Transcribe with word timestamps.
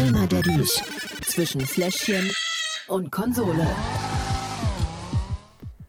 Gamer 0.00 0.26
Daddies 0.26 0.82
zwischen 1.26 1.60
Fläschchen 1.60 2.30
und 2.88 3.12
Konsole. 3.12 3.66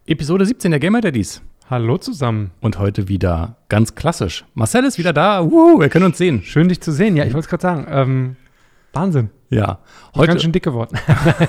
Episode 0.04 0.44
17 0.44 0.70
der 0.70 0.80
Gamer 0.80 1.00
Daddies. 1.00 1.40
Hallo 1.70 1.96
zusammen. 1.96 2.50
Und 2.60 2.78
heute 2.78 3.08
wieder 3.08 3.56
ganz 3.70 3.94
klassisch. 3.94 4.44
Marcel 4.52 4.84
ist 4.84 4.98
wieder 4.98 5.14
da. 5.14 5.40
Uh, 5.40 5.80
wir 5.80 5.88
können 5.88 6.04
uns 6.04 6.18
sehen. 6.18 6.42
Schön, 6.42 6.68
dich 6.68 6.82
zu 6.82 6.92
sehen. 6.92 7.16
Ja, 7.16 7.24
ich 7.24 7.32
wollte 7.32 7.46
es 7.46 7.48
gerade 7.48 7.62
sagen. 7.62 7.86
Ähm, 7.88 8.36
Wahnsinn. 8.92 9.30
Ja. 9.48 9.78
Bin 10.14 10.26
ganz 10.26 10.42
schön 10.42 10.52
dick 10.52 10.62
geworden. 10.64 10.98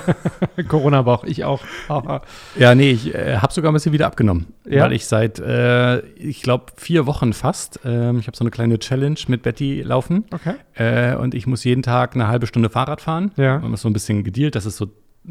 Corona-Bauch, 0.68 1.24
ich 1.24 1.44
auch. 1.44 1.60
ja, 2.58 2.74
nee, 2.74 2.90
ich 2.90 3.14
äh, 3.14 3.36
habe 3.38 3.52
sogar 3.52 3.70
ein 3.70 3.74
bisschen 3.74 3.92
wieder 3.92 4.06
abgenommen. 4.06 4.46
Ja? 4.66 4.84
Weil 4.84 4.92
ich 4.92 5.06
seit, 5.06 5.38
äh, 5.38 6.00
ich 6.16 6.42
glaube, 6.42 6.66
vier 6.76 7.06
Wochen 7.06 7.32
fast, 7.32 7.80
ähm, 7.84 8.18
ich 8.18 8.26
habe 8.26 8.36
so 8.36 8.44
eine 8.44 8.50
kleine 8.50 8.78
Challenge 8.78 9.18
mit 9.28 9.42
Betty 9.42 9.82
laufen. 9.82 10.24
Okay. 10.32 10.54
Äh, 10.74 11.16
und 11.16 11.34
ich 11.34 11.46
muss 11.46 11.64
jeden 11.64 11.82
Tag 11.82 12.14
eine 12.14 12.28
halbe 12.28 12.46
Stunde 12.46 12.70
Fahrrad 12.70 13.00
fahren. 13.00 13.32
Ja. 13.36 13.58
Man 13.58 13.74
ist 13.74 13.82
so 13.82 13.88
ein 13.88 13.92
bisschen 13.94 14.24
gedealt. 14.24 14.54
Das 14.54 14.66
ist 14.66 14.76
so, 14.76 14.88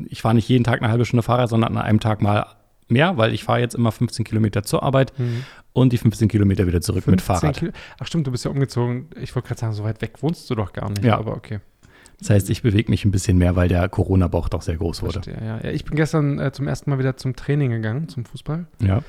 ich 0.07 0.21
fahre 0.21 0.35
nicht 0.35 0.49
jeden 0.49 0.63
Tag 0.63 0.82
eine 0.82 0.91
halbe 0.91 1.05
Stunde 1.05 1.23
Fahrrad, 1.23 1.49
sondern 1.49 1.76
an 1.77 1.84
einem 1.84 1.99
Tag 1.99 2.21
mal 2.21 2.45
mehr, 2.90 3.18
weil 3.18 3.34
ich 3.34 3.43
fahre 3.43 3.59
jetzt 3.59 3.76
immer 3.76 3.91
15 3.91 4.26
Kilometer 4.26 4.63
zur 4.63 4.84
Arbeit 4.84 5.13
Mhm. 5.18 5.45
und 5.73 5.93
die 5.93 5.98
15 5.98 6.27
Kilometer 6.27 6.68
wieder 6.68 6.82
zurück 6.82 7.07
mit 7.07 7.21
15 7.21 7.35
Fahrrad. 7.41 7.57
Kilo. 7.57 7.71
Ach 7.99 8.05
stimmt, 8.07 8.27
du 8.27 8.32
bist 8.32 8.45
ja 8.45 8.52
umgezogen. 8.52 9.09
Ich 9.20 9.34
wollte 9.35 9.48
gerade 9.48 9.62
sagen, 9.62 9.73
so 9.73 9.84
weit 9.84 10.02
weg 10.02 10.21
wohnst 10.21 10.49
du 10.49 10.55
doch 10.55 10.73
gar 10.73 10.90
nicht. 10.90 11.04
Ja. 11.04 11.18
Aber 11.18 11.35
okay. 11.35 11.59
Das 12.23 12.30
heißt, 12.30 12.50
ich 12.50 12.62
bewege 12.62 12.90
mich 12.90 13.04
ein 13.04 13.12
bisschen 13.12 13.38
mehr, 13.38 13.58
weil 13.58 13.68
der 13.68 13.90
Corona-Bauch 13.90 14.48
doch 14.48 14.62
sehr 14.62 14.77
groß 14.77 15.02
wurde. 15.02 15.22
Verstehe, 15.22 15.45
ja. 15.45 15.70
Ich 15.72 15.84
bin 15.84 15.98
gestern 15.98 16.40
äh, 16.40 16.54
zum 16.54 16.70
ersten 16.70 16.90
Mal 16.90 16.98
wieder 16.98 17.18
zum 17.18 17.36
Training 17.36 17.72
gegangen, 17.72 18.08
zum 18.08 18.23
Fußball. 18.23 18.66
Ja. 18.82 19.02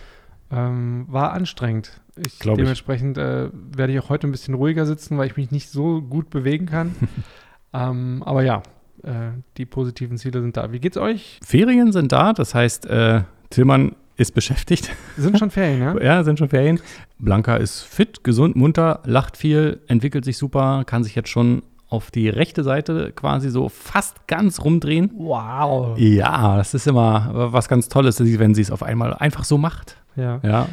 Ähm, 0.51 1.07
war 1.09 1.33
anstrengend. 1.33 2.01
Ich, 2.17 2.41
Glaub 2.41 2.59
ich. 2.59 2.65
dementsprechend 2.65 3.17
äh, 3.17 3.51
werde 3.53 3.93
ich 3.93 4.01
auch 4.01 4.09
heute 4.09 4.27
ein 4.27 4.33
bisschen 4.33 4.55
ruhiger 4.55 4.85
sitzen, 4.85 5.17
weil 5.17 5.29
ich 5.29 5.37
mich 5.37 5.53
nicht 5.53 5.71
so 5.71 6.03
gut 6.03 6.29
bewegen 6.29 6.67
kann. 6.67 6.97
ähm, 7.73 8.25
aber 8.27 8.43
ja, 8.43 8.65
äh, 9.05 9.31
die 9.59 9.65
positiven 9.65 10.19
Ziele 10.19 10.41
sind 10.41 10.57
da. 10.57 10.73
Wie 10.73 10.81
geht's 10.81 10.97
euch? 10.97 11.39
Ferien 11.45 11.93
sind 11.93 12.11
da, 12.11 12.33
das 12.33 12.53
heißt, 12.53 12.87
äh, 12.87 13.23
Tillmann 13.49 13.95
ist 14.17 14.35
beschäftigt. 14.35 14.91
Sind 15.17 15.39
schon 15.39 15.51
Ferien, 15.51 15.81
ja? 15.81 15.97
Ja, 16.03 16.25
sind 16.25 16.41
schon 16.41 16.49
Ferien. 16.49 16.81
Blanca 17.21 17.57
ist 17.57 17.83
fit, 17.83 18.25
gesund, 18.25 18.57
munter, 18.57 19.03
lacht 19.05 19.37
viel, 19.37 19.83
entwickelt 19.87 20.25
sich 20.25 20.37
super, 20.37 20.83
kann 20.85 21.05
sich 21.05 21.15
jetzt 21.15 21.29
schon 21.29 21.63
auf 21.95 22.11
die 22.11 22.29
rechte 22.29 22.63
Seite 22.65 23.13
quasi 23.15 23.49
so 23.51 23.69
fast 23.69 24.27
ganz 24.27 24.61
rumdrehen. 24.63 25.11
Wow. 25.17 25.99
Ja, 25.99 26.57
das 26.57 26.75
ist 26.75 26.87
immer 26.87 27.31
was 27.53 27.69
ganz 27.69 27.89
Tolles, 27.89 28.21
wenn 28.21 28.55
sie 28.55 28.63
es 28.63 28.71
auf 28.71 28.83
einmal 28.83 29.15
einfach 29.15 29.45
so 29.45 29.57
macht. 29.59 29.97
Ja. 30.17 30.41
Ja. 30.43 30.69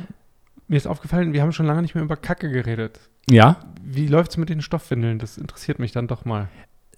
Mir 0.68 0.78
ist 0.78 0.88
aufgefallen, 0.88 1.34
wir 1.34 1.42
haben 1.42 1.52
schon 1.52 1.66
lange 1.66 1.82
nicht 1.82 1.96
mehr 1.96 2.04
über 2.04 2.16
Kacke 2.16 2.50
geredet. 2.50 3.00
Ja, 3.30 3.58
Wie 3.84 4.08
läuft's 4.08 4.38
mit 4.38 4.50
den 4.50 4.62
Stoffwindeln? 4.62 5.20
Das 5.20 5.38
interessiert 5.38 5.80
mich 5.80 5.92
dann 5.92 6.08
doch 6.08 6.26
mal. 6.26 6.48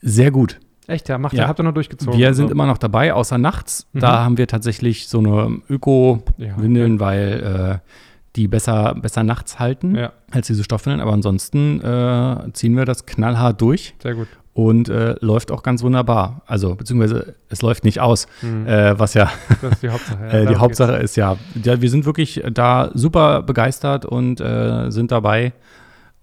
sehr 0.02 0.32
gut. 0.32 0.60
Echt, 0.88 1.08
ja? 1.10 1.18
Macht 1.18 1.34
Ja. 1.34 1.44
ihr, 1.44 1.48
habt 1.48 1.60
ihr 1.60 1.64
noch 1.64 1.74
durchgezogen? 1.74 2.18
Wir 2.20 2.34
sind 2.34 2.46
Also, 2.46 2.54
immer 2.54 2.66
noch 2.66 2.78
dabei, 2.78 3.14
außer 3.14 3.38
nachts. 3.38 3.88
Mhm. 3.94 4.00
Da 4.02 4.24
haben 4.24 4.38
wir 4.38 4.48
tatsächlich 4.48 5.08
so 5.08 5.20
eine 5.20 5.62
Öko-Windeln, 5.70 6.96
Ja. 6.96 7.00
weil 7.00 7.82
äh, 7.82 7.90
die 8.36 8.48
besser, 8.48 8.96
besser 8.96 9.24
nachts 9.24 9.60
halten 9.60 9.96
Ja, 9.96 10.12
als 10.32 10.48
diese 10.48 10.64
Stoffwindeln. 10.64 11.02
Aber 11.02 11.14
ansonsten 11.14 11.82
äh, 11.82 12.52
ziehen 12.54 12.76
wir 12.76 12.86
das 12.86 13.06
knallhart 13.06 13.62
durch 13.62 13.94
sehr 14.02 14.16
gut. 14.16 14.28
und 14.54 14.90
äh, 14.90 15.16
läuft 15.20 15.52
auch 15.52 15.62
ganz 15.64 15.84
wunderbar. 15.84 16.42
Also, 16.48 16.76
beziehungsweise 16.76 17.36
es 17.50 17.62
läuft 17.62 17.84
nicht 17.84 18.00
aus, 18.00 18.28
Hm, 18.40 18.68
äh, 18.68 18.98
was 18.98 19.14
ja, 19.14 19.32
das 19.62 19.74
ist 19.74 19.84
die 19.84 19.90
Hauptsache. 19.90 20.24
Ja, 20.24 20.30
äh, 20.32 20.46
die 20.48 20.56
Hauptsache 20.56 20.94
ist 20.94 21.16
ja, 21.16 21.38
ja, 21.64 21.82
wir 21.82 21.90
sind 21.90 22.06
wirklich 22.06 22.44
da 22.52 22.90
super 22.94 23.44
begeistert 23.44 24.06
und 24.06 24.42
äh, 24.42 24.90
sind 24.90 25.12
dabei 25.12 25.54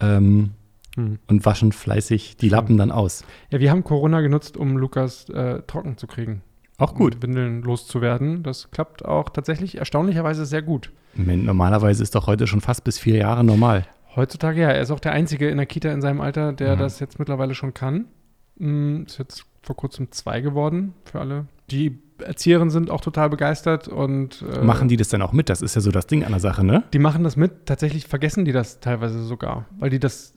ähm, 0.00 0.36
geht's. 0.36 0.50
Hm. 0.96 1.18
und 1.28 1.46
waschen 1.46 1.70
fleißig 1.70 2.36
die. 2.38 2.48
Lappen 2.48 2.76
dann 2.76 2.90
aus. 2.90 3.24
Ja, 3.50 3.60
wir 3.60 3.70
haben 3.70 3.84
Corona 3.84 4.20
genutzt, 4.20 4.56
um 4.56 4.76
Lukas 4.76 5.28
äh, 5.28 5.62
trocken 5.68 5.96
zu 5.96 6.08
kriegen. 6.08 6.42
Auch 6.80 6.94
gut. 6.94 7.22
Windeln 7.22 7.62
loszuwerden. 7.62 8.42
Das 8.42 8.70
klappt 8.70 9.04
auch 9.04 9.28
tatsächlich 9.28 9.78
erstaunlicherweise 9.78 10.44
sehr 10.46 10.62
gut. 10.62 10.90
Normalerweise 11.14 12.02
ist 12.02 12.14
doch 12.14 12.26
heute 12.26 12.46
schon 12.46 12.60
fast 12.60 12.84
bis 12.84 12.98
vier 12.98 13.16
Jahre 13.16 13.44
normal. 13.44 13.86
Heutzutage, 14.16 14.60
ja, 14.62 14.68
er 14.70 14.80
ist 14.82 14.90
auch 14.90 15.00
der 15.00 15.12
Einzige 15.12 15.48
in 15.48 15.56
der 15.56 15.66
Kita 15.66 15.90
in 15.92 16.00
seinem 16.00 16.20
Alter, 16.20 16.52
der 16.52 16.74
Mhm. 16.76 16.80
das 16.80 16.98
jetzt 17.00 17.18
mittlerweile 17.18 17.54
schon 17.54 17.74
kann. 17.74 18.06
Mm, 18.58 19.02
Ist 19.06 19.18
jetzt 19.18 19.44
vor 19.62 19.76
kurzem 19.76 20.10
zwei 20.10 20.40
geworden 20.40 20.94
für 21.04 21.20
alle. 21.20 21.46
Die 21.70 21.98
Erzieherinnen 22.18 22.70
sind 22.70 22.90
auch 22.90 23.00
total 23.00 23.30
begeistert 23.30 23.88
und 23.88 24.42
äh, 24.52 24.62
Machen 24.62 24.88
die 24.88 24.96
das 24.96 25.08
dann 25.08 25.22
auch 25.22 25.32
mit? 25.32 25.48
Das 25.48 25.62
ist 25.62 25.74
ja 25.74 25.80
so 25.80 25.90
das 25.90 26.06
Ding 26.06 26.24
an 26.24 26.32
der 26.32 26.40
Sache, 26.40 26.64
ne? 26.64 26.82
Die 26.92 26.98
machen 26.98 27.24
das 27.24 27.36
mit. 27.36 27.66
Tatsächlich 27.66 28.06
vergessen 28.06 28.44
die 28.44 28.52
das 28.52 28.80
teilweise 28.80 29.22
sogar, 29.22 29.66
weil 29.78 29.90
die 29.90 29.98
das 30.00 30.34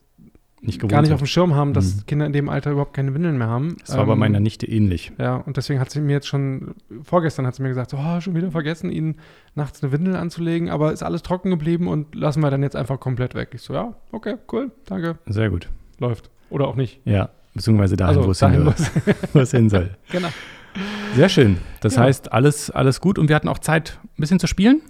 Nicht 0.66 0.80
gewohnt 0.80 0.92
gar 0.92 1.02
nicht 1.02 1.10
sind. 1.10 1.16
auf 1.16 1.22
dem 1.22 1.28
Schirm 1.28 1.56
haben, 1.56 1.74
dass 1.74 1.96
Mhm. 1.98 2.06
Kinder 2.08 2.26
in 2.26 2.34
dem 2.34 2.48
Alter 2.50 2.72
überhaupt 2.72 2.94
keine 2.94 3.14
Windeln 3.14 3.38
mehr 3.38 3.48
haben. 3.48 3.76
Das 3.82 3.98
war 3.98 4.06
bei 4.06 4.14
Ähm, 4.14 4.20
meiner 4.20 4.40
Nichte 4.40 4.66
ähnlich. 4.66 5.12
Ja, 5.18 5.36
und 5.36 5.58
deswegen 5.58 5.80
hat 5.80 5.92
sie 5.92 6.00
mir 6.00 6.14
jetzt 6.14 6.28
schon, 6.28 6.76
vorgestern 7.04 7.46
hat 7.46 7.56
sie 7.56 7.64
mir 7.64 7.70
gesagt, 7.70 7.90
so, 7.92 7.98
oh, 7.98 8.22
schon 8.22 8.34
wieder 8.36 8.50
vergessen, 8.52 8.90
ihnen 8.90 9.16
nachts 9.56 9.84
eine 9.84 9.92
Windel 9.92 10.16
anzulegen, 10.16 10.70
aber 10.70 10.94
ist 10.94 11.04
alles 11.04 11.22
trocken 11.22 11.50
geblieben 11.50 11.88
und 11.88 12.16
lassen 12.16 12.42
wir 12.42 12.50
dann 12.50 12.64
jetzt 12.64 12.76
einfach 12.76 13.00
komplett 13.00 13.36
weg. 13.36 13.50
Ich 13.54 13.62
so, 13.62 13.74
ja, 13.74 13.94
okay, 14.12 14.36
cool, 14.52 14.72
danke, 14.86 15.18
Sehr 15.26 15.50
gut. 15.50 15.70
läuft. 16.00 16.30
Oder 16.50 16.68
auch 16.68 16.76
nicht. 16.76 17.02
Ja, 17.06 17.30
beziehungsweise 17.54 17.96
dahin, 17.98 18.16
Also, 18.18 18.28
wo 18.28 18.32
es 18.32 18.40
dahin, 18.40 18.64
hin, 18.64 18.74
wo 19.34 19.40
es 19.40 19.52
hin 19.52 19.70
soll. 19.70 19.92
Genau. 20.12 20.30
Sehr 21.16 21.30
schön. 21.30 21.58
Das 21.82 21.96
Ja. 21.96 22.02
heißt, 22.04 22.32
alles, 22.32 22.72
alles 22.72 23.00
gut. 23.02 23.20
Und 23.20 23.30
wir 23.30 23.36
hatten 23.36 23.48
auch 23.48 23.60
Zeit, 23.60 24.00
ein 24.04 24.10
bisschen 24.22 24.40
zu 24.40 24.48
spielen. 24.48 24.82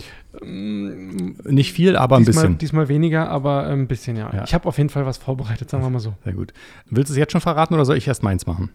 Mm, 0.41 1.35
Nicht 1.45 1.73
viel, 1.73 1.95
aber 1.95 2.15
ein 2.17 2.23
diesmal, 2.25 2.43
bisschen. 2.45 2.57
diesmal 2.57 2.87
weniger, 2.87 3.29
aber 3.29 3.67
ein 3.67 3.87
bisschen, 3.87 4.15
ja. 4.15 4.31
Ja. 4.33 4.43
Ich 4.45 4.53
habe 4.53 4.67
auf 4.67 4.77
jeden 4.77 4.89
Fall 4.89 5.05
was 5.05 5.17
vorbereitet, 5.17 5.69
sagen 5.69 5.83
wir 5.83 5.89
mal 5.89 5.99
so. 5.99 6.13
Sehr 6.23 6.33
gut. 6.33 6.53
Willst 6.89 7.09
du 7.09 7.13
es 7.13 7.17
jetzt 7.17 7.31
schon 7.33 7.41
verraten 7.41 7.73
oder 7.73 7.85
soll 7.85 7.97
ich 7.97 8.07
erst 8.07 8.23
meins 8.23 8.45
machen? 8.45 8.69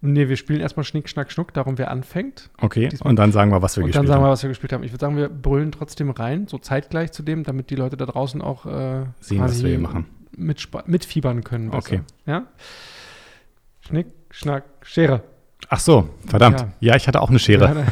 Nee, 0.00 0.28
wir 0.28 0.36
spielen 0.36 0.60
erstmal 0.60 0.84
Schnick, 0.84 1.08
Schnack, 1.08 1.30
Schnuck, 1.32 1.52
darum 1.54 1.78
wer 1.78 1.90
anfängt. 1.90 2.50
Okay. 2.60 2.88
Diesmal- 2.88 3.10
Und 3.10 3.16
dann 3.16 3.32
sagen 3.32 3.50
wir, 3.50 3.62
was 3.62 3.76
wir 3.76 3.82
Und 3.84 3.88
gespielt 3.88 4.02
dann 4.02 4.06
sagen 4.06 4.20
wir, 4.20 4.26
haben. 4.26 4.32
was 4.32 4.42
wir 4.42 4.48
gespielt 4.48 4.72
haben. 4.72 4.82
Ich 4.84 4.92
würde 4.92 5.00
sagen, 5.00 5.16
wir 5.16 5.28
brüllen 5.28 5.72
trotzdem 5.72 6.10
rein, 6.10 6.46
so 6.46 6.58
zeitgleich 6.58 7.12
zu 7.12 7.22
dem, 7.22 7.42
damit 7.44 7.70
die 7.70 7.76
Leute 7.76 7.96
da 7.96 8.06
draußen 8.06 8.40
auch 8.42 8.66
äh, 8.66 9.04
Sehen, 9.20 9.40
was 9.40 9.62
wir 9.62 9.70
hier 9.70 9.78
machen. 9.78 10.06
mitfiebern 10.36 11.44
können. 11.44 11.70
Besser. 11.70 11.78
Okay. 11.78 12.00
Ja? 12.26 12.46
Schnick, 13.80 14.06
Schnack, 14.30 14.64
Schere. 14.82 15.22
Ach 15.68 15.80
so, 15.80 16.08
verdammt. 16.26 16.60
Ja, 16.60 16.68
Ja. 16.92 16.96
ich 16.96 17.08
hatte 17.08 17.20
auch 17.20 17.30
eine 17.30 17.38
Schere. 17.38 17.86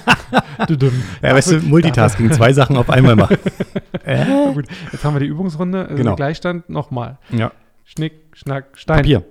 du 0.68 0.76
dumm. 0.76 1.02
Ja, 1.22 1.34
weißt 1.34 1.52
du, 1.52 1.60
Multitasking, 1.60 2.30
zwei 2.32 2.52
Sachen 2.52 2.76
auf 2.76 2.88
einmal 2.90 3.16
machen. 3.16 3.36
Na 4.06 4.50
gut, 4.52 4.66
jetzt 4.92 5.04
haben 5.04 5.14
wir 5.14 5.20
die 5.20 5.26
Übungsrunde, 5.26 5.84
also 5.84 5.96
Genau. 5.96 6.14
Gleichstand, 6.16 6.68
nochmal. 6.70 7.18
Ja. 7.30 7.52
Schnick, 7.84 8.12
Schnack, 8.32 8.66
Stein. 8.78 8.98
Papier. 8.98 9.24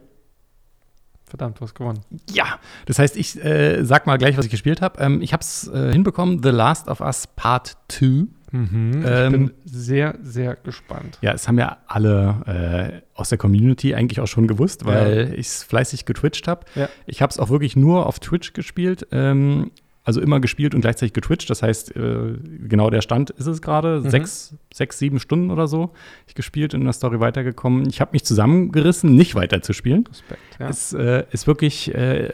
Verdammt, 1.27 1.59
du 1.59 1.63
hast 1.63 1.73
gewonnen. 1.73 1.99
Ja, 2.29 2.59
das 2.85 2.99
heißt, 2.99 3.17
ich 3.17 3.43
äh, 3.43 3.83
sag 3.83 4.05
mal 4.07 4.17
gleich, 4.17 4.37
was 4.37 4.45
ich 4.45 4.51
gespielt 4.51 4.81
habe. 4.81 5.01
Ähm, 5.01 5.21
ich 5.21 5.33
habe 5.33 5.41
es 5.41 5.67
äh, 5.67 5.91
hinbekommen, 5.91 6.41
The 6.43 6.49
Last 6.49 6.87
of 6.87 7.01
Us 7.01 7.27
Part 7.35 7.77
2. 7.89 8.27
Mhm. 8.55 9.01
ich 9.01 9.09
Ähm, 9.09 9.31
bin 9.31 9.51
sehr, 9.65 10.17
sehr 10.21 10.55
gespannt. 10.55 11.17
Ja, 11.21 11.33
es 11.33 11.47
haben 11.47 11.57
ja 11.57 11.77
alle 11.87 13.01
äh, 13.03 13.19
aus 13.19 13.29
der 13.29 13.37
Community 13.37 13.93
eigentlich 13.93 14.19
auch 14.19 14.27
schon 14.27 14.47
gewusst, 14.47 14.85
weil 14.85 15.33
ich 15.33 15.47
es 15.47 15.63
fleißig 15.63 16.05
getwitcht 16.05 16.47
habe. 16.47 16.65
Ja. 16.75 16.89
Ich 17.05 17.21
habe 17.21 17.31
es 17.31 17.39
auch 17.39 17.49
wirklich 17.49 17.75
nur 17.75 18.05
auf 18.05 18.19
Twitch 18.19 18.53
gespielt. 18.53 19.07
Ähm, 19.11 19.71
also 20.05 20.21
immer 20.21 20.39
gespielt 20.39 20.75
und 20.75 20.81
gleichzeitig 20.81 21.13
getwitcht. 21.13 21.49
Das 21.49 21.63
heißt, 21.63 21.95
äh, 21.95 22.35
genau 22.67 22.91
der 22.91 23.01
Stand 23.01 23.31
ist 23.31 23.47
es 23.47 23.61
gerade. 23.61 24.01
Mhm. 24.01 24.09
Sechs, 24.09 24.55
sechs, 24.71 24.99
sieben 24.99 25.19
Stunden 25.19 25.49
oder 25.49 25.67
so. 25.67 25.93
Ich 26.27 26.35
gespielt 26.35 26.75
und 26.75 26.81
in 26.81 26.85
der 26.85 26.93
Story 26.93 27.19
weitergekommen. 27.19 27.89
Ich 27.89 28.01
habe 28.01 28.11
mich 28.13 28.23
zusammengerissen, 28.23 29.15
nicht 29.15 29.33
weiter 29.33 29.63
zu 29.63 29.73
spielen. 29.73 30.05
Respekt. 30.07 30.41
Ja. 30.59 30.69
Es 30.69 30.93
äh, 30.93 31.25
ist 31.31 31.47
wirklich 31.47 31.93
äh, 31.95 32.29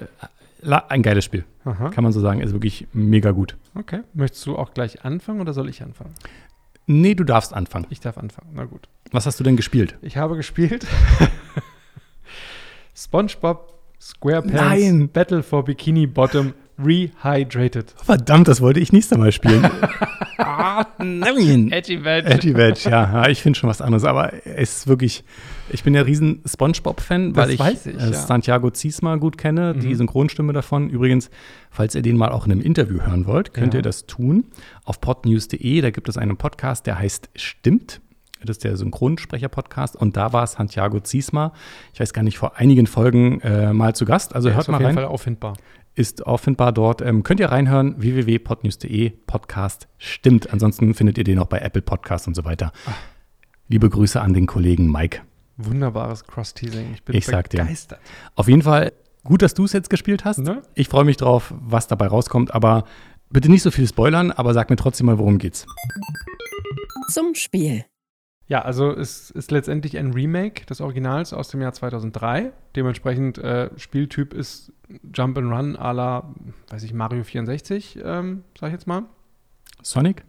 ein 0.89 1.01
geiles 1.01 1.23
Spiel, 1.23 1.45
Aha. 1.63 1.89
kann 1.89 2.03
man 2.03 2.11
so 2.11 2.19
sagen. 2.19 2.41
Ist 2.41 2.51
wirklich 2.51 2.87
mega 2.91 3.31
gut. 3.31 3.55
Okay. 3.75 4.01
Möchtest 4.13 4.45
du 4.45 4.57
auch 4.57 4.73
gleich 4.73 5.05
anfangen 5.05 5.41
oder 5.41 5.53
soll 5.53 5.69
ich 5.69 5.81
anfangen? 5.81 6.13
Nee, 6.87 7.15
du 7.15 7.23
darfst 7.23 7.53
anfangen. 7.53 7.87
Ich 7.89 7.99
darf 7.99 8.17
anfangen. 8.17 8.49
Na 8.53 8.65
gut. 8.65 8.89
Was 9.11 9.25
hast 9.25 9.39
du 9.39 9.43
denn 9.43 9.55
gespielt? 9.55 9.97
Ich 10.01 10.17
habe 10.17 10.35
gespielt 10.35 10.85
SpongeBob 12.95 13.73
SquarePants 13.99 14.53
Nein. 14.53 15.09
Battle 15.09 15.43
for 15.43 15.63
Bikini 15.63 16.07
Bottom 16.07 16.53
Rehydrated. 16.83 17.93
Verdammt, 18.03 18.47
das 18.47 18.61
wollte 18.61 18.79
ich 18.79 18.91
nächstes 18.91 19.17
Mal 19.17 19.31
spielen. 19.31 19.63
ah, 20.37 20.85
nein. 20.99 21.71
Edgy 21.71 21.97
Badge. 21.97 22.27
Edgy 22.29 22.53
Badge, 22.53 22.89
ja. 22.89 23.27
ich 23.27 23.41
finde 23.41 23.57
schon 23.59 23.69
was 23.69 23.81
anderes, 23.81 24.03
aber 24.03 24.33
es 24.45 24.77
ist 24.79 24.87
wirklich, 24.87 25.23
ich 25.69 25.83
bin 25.83 25.93
ja 25.93 26.01
riesen 26.01 26.41
Spongebob-Fan, 26.45 27.35
weil 27.35 27.51
ich, 27.51 27.59
weiß 27.59 27.85
ich, 27.87 27.95
äh, 27.95 27.99
ja. 27.99 28.13
Santiago 28.13 28.69
Ziesma 28.71 29.15
gut 29.17 29.37
kenne, 29.37 29.73
die 29.75 29.89
Mhm. 29.89 29.95
Synchronstimme 29.95 30.53
davon. 30.53 30.89
Übrigens, 30.89 31.29
falls 31.69 31.95
ihr 31.95 32.01
den 32.01 32.17
mal 32.17 32.29
auch 32.31 32.45
in 32.45 32.51
einem 32.51 32.61
Interview 32.61 33.01
hören 33.01 33.25
wollt, 33.27 33.53
könnt 33.53 33.73
Ja. 33.73 33.79
ihr 33.79 33.83
das 33.83 34.05
tun 34.05 34.45
auf 34.85 34.99
podnews.de. 35.01 35.81
Da 35.81 35.89
gibt 35.91 36.09
es 36.09 36.17
einen 36.17 36.37
Podcast, 36.37 36.87
der 36.87 36.97
heißt 36.99 37.29
Stimmt. 37.35 38.01
Das 38.43 38.57
ist 38.57 38.63
der 38.63 38.75
Synchronsprecher-Podcast 38.75 39.95
und 39.95 40.17
da 40.17 40.33
war 40.33 40.47
Santiago 40.47 40.99
Ziesma, 40.99 41.53
ich 41.93 41.99
weiß 41.99 42.11
gar 42.11 42.23
nicht, 42.23 42.39
vor 42.39 42.57
einigen 42.57 42.87
Folgen 42.87 43.39
äh, 43.41 43.71
mal 43.71 43.93
zu 43.93 44.03
Gast. 44.03 44.33
Also 44.33 44.47
Der 44.49 44.55
hört 44.55 44.63
ist 44.63 44.67
mal 44.69 44.77
auf 44.77 44.81
jeden 44.81 44.87
rein 44.87 44.95
Fall 44.95 45.05
auffindbar. 45.05 45.53
Ist 45.95 46.25
auffindbar 46.25 46.71
dort. 46.71 47.01
Ähm, 47.01 47.23
könnt 47.23 47.39
ihr 47.39 47.51
reinhören, 47.51 47.95
www.podnews.de, 48.01 49.09
Podcast 49.27 49.87
stimmt. 49.97 50.51
Ansonsten 50.53 50.93
findet 50.93 51.17
ihr 51.17 51.23
den 51.23 51.39
auch 51.39 51.47
bei 51.47 51.59
Apple 51.59 51.81
Podcasts 51.81 52.27
und 52.27 52.35
so 52.35 52.45
weiter. 52.45 52.71
Liebe 53.67 53.89
Grüße 53.89 54.19
an 54.21 54.33
den 54.33 54.47
Kollegen 54.47 54.91
Mike. 54.91 55.21
Wunderbares 55.57 56.25
Cross-Teasing. 56.25 56.93
Ich 56.93 57.03
bin 57.03 57.15
Ich 57.15 57.25
sag 57.25 57.49
dir. 57.49 57.61
begeistert. 57.63 57.99
Auf 58.35 58.47
jeden 58.47 58.61
Fall 58.61 58.93
gut, 59.23 59.41
dass 59.41 59.53
du 59.53 59.65
es 59.65 59.73
jetzt 59.73 59.89
gespielt 59.89 60.25
hast. 60.25 60.39
Ne? 60.39 60.61
Ich 60.75 60.87
freue 60.87 61.05
mich 61.05 61.17
drauf, 61.17 61.53
was 61.59 61.87
dabei 61.87 62.07
rauskommt, 62.07 62.53
aber 62.53 62.85
bitte 63.29 63.49
nicht 63.49 63.61
so 63.61 63.69
viel 63.71 63.87
spoilern, 63.87 64.31
aber 64.31 64.53
sag 64.53 64.69
mir 64.69 64.75
trotzdem 64.77 65.05
mal, 65.07 65.17
worum 65.19 65.37
geht's. 65.37 65.65
Zum 67.09 67.35
Spiel. 67.35 67.85
Ja, 68.51 68.63
also 68.63 68.91
es 68.91 69.31
ist 69.31 69.49
letztendlich 69.49 69.97
ein 69.97 70.11
Remake 70.11 70.65
des 70.65 70.81
Originals 70.81 71.31
aus 71.31 71.47
dem 71.47 71.61
Jahr 71.61 71.71
2003. 71.71 72.51
Dementsprechend 72.75 73.37
äh, 73.37 73.69
Spieltyp 73.77 74.33
ist 74.33 74.73
Jump 75.13 75.37
and 75.37 75.53
Run 75.53 75.77
à 75.77 75.93
la, 75.93 76.35
weiß 76.69 76.83
ich, 76.83 76.93
Mario 76.93 77.23
64, 77.23 77.99
ähm, 78.03 78.43
sag 78.59 78.67
ich 78.67 78.73
jetzt 78.73 78.87
mal. 78.87 79.03
Sonic? 79.81 80.25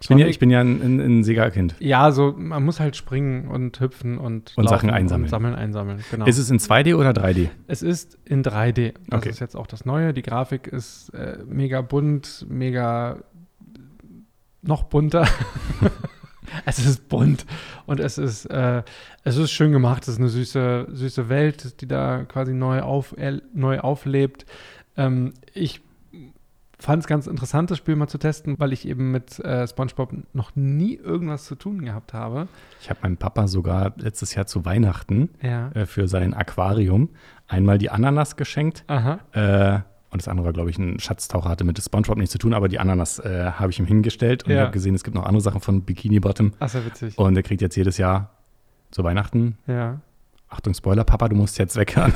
Ich 0.00 0.08
bin 0.08 0.16
ja, 0.16 0.26
ich 0.26 0.38
bin 0.38 0.48
ja 0.48 0.60
ein, 0.60 0.80
ein, 0.80 1.00
ein 1.00 1.22
Sega-Kind. 1.22 1.74
Ja, 1.78 2.12
so 2.12 2.34
man 2.34 2.64
muss 2.64 2.80
halt 2.80 2.96
springen 2.96 3.46
und 3.48 3.78
hüpfen 3.78 4.16
und, 4.16 4.54
Und 4.56 4.70
Sachen 4.70 4.88
einsammeln. 4.88 5.24
Und 5.24 5.28
sammeln, 5.30 5.54
einsammeln, 5.54 6.02
genau. 6.10 6.24
Ist 6.24 6.38
es 6.38 6.48
in 6.48 6.58
2D 6.58 6.94
oder 6.96 7.10
3D? 7.10 7.50
Es 7.66 7.82
ist 7.82 8.16
in 8.24 8.42
3D. 8.42 8.94
Das 9.08 9.18
Okay. 9.18 9.28
ist 9.28 9.40
jetzt 9.40 9.54
auch 9.54 9.66
das 9.66 9.84
Neue. 9.84 10.14
Die 10.14 10.22
Grafik 10.22 10.66
ist 10.66 11.10
äh, 11.10 11.40
mega 11.46 11.82
bunt, 11.82 12.46
mega 12.48 13.18
noch 14.62 14.84
bunter. 14.84 15.28
es 16.64 16.78
ist 16.78 17.08
bunt 17.08 17.46
und 17.86 18.00
es 18.00 18.18
ist, 18.18 18.46
äh, 18.46 18.82
es 19.24 19.36
ist 19.36 19.50
schön 19.50 19.72
gemacht. 19.72 20.02
Es 20.02 20.08
ist 20.08 20.18
eine 20.18 20.28
süße, 20.28 20.88
süße 20.90 21.28
Welt, 21.28 21.80
die 21.80 21.88
da 21.88 22.24
quasi 22.24 22.52
neu, 22.54 22.80
auf, 22.82 23.14
neu 23.54 23.80
auflebt. 23.80 24.46
Ähm, 24.96 25.34
ich 25.54 25.80
fand 26.78 27.02
es 27.02 27.06
ganz 27.06 27.26
interessant, 27.26 27.70
das 27.70 27.78
Spiel 27.78 27.96
mal 27.96 28.06
zu 28.06 28.18
testen, 28.18 28.58
weil 28.58 28.72
ich 28.72 28.86
eben 28.86 29.10
mit 29.10 29.38
äh, 29.40 29.66
SpongeBob 29.66 30.12
noch 30.34 30.54
nie 30.56 30.94
irgendwas 30.94 31.46
zu 31.46 31.54
tun 31.54 31.82
gehabt 31.82 32.12
habe. 32.12 32.48
Ich 32.82 32.90
habe 32.90 33.00
meinem 33.02 33.16
Papa 33.16 33.48
sogar 33.48 33.94
letztes 33.96 34.34
Jahr 34.34 34.46
zu 34.46 34.64
Weihnachten 34.66 35.30
Ja. 35.42 35.70
äh, 35.70 35.86
für 35.86 36.06
sein 36.06 36.34
Aquarium 36.34 37.08
einmal 37.48 37.78
die 37.78 37.88
Ananas 37.90 38.36
geschenkt. 38.36 38.84
Aha. 38.88 39.20
Und 40.16 40.22
das 40.22 40.28
andere 40.28 40.46
war, 40.46 40.54
glaube 40.54 40.70
ich, 40.70 40.78
ein 40.78 40.98
Schatztaucher, 40.98 41.50
hatte 41.50 41.62
mit 41.64 41.78
SpongeBob 41.78 42.16
nichts 42.16 42.32
zu 42.32 42.38
tun, 42.38 42.54
aber 42.54 42.68
die 42.68 42.78
Ananas 42.78 43.18
äh, 43.18 43.50
habe 43.52 43.70
ich 43.70 43.78
ihm 43.78 43.84
hingestellt 43.84 44.44
und 44.44 44.50
Ja. 44.50 44.56
ich 44.56 44.62
habe 44.62 44.72
gesehen, 44.72 44.94
es 44.94 45.04
gibt 45.04 45.14
noch 45.14 45.26
andere 45.26 45.42
Sachen 45.42 45.60
von 45.60 45.82
Bikini 45.82 46.20
Bottom. 46.20 46.54
Ach, 46.58 46.70
sehr 46.70 46.86
witzig. 46.86 47.18
Und 47.18 47.36
er 47.36 47.42
kriegt 47.42 47.60
jetzt 47.60 47.76
jedes 47.76 47.98
Jahr 47.98 48.30
zu 48.92 49.04
Weihnachten, 49.04 49.58
Ja. 49.66 50.00
Achtung, 50.48 50.72
Spoiler, 50.72 51.04
Papa, 51.04 51.28
du 51.28 51.36
musst 51.36 51.58
jetzt 51.58 51.76
weghören, 51.76 52.14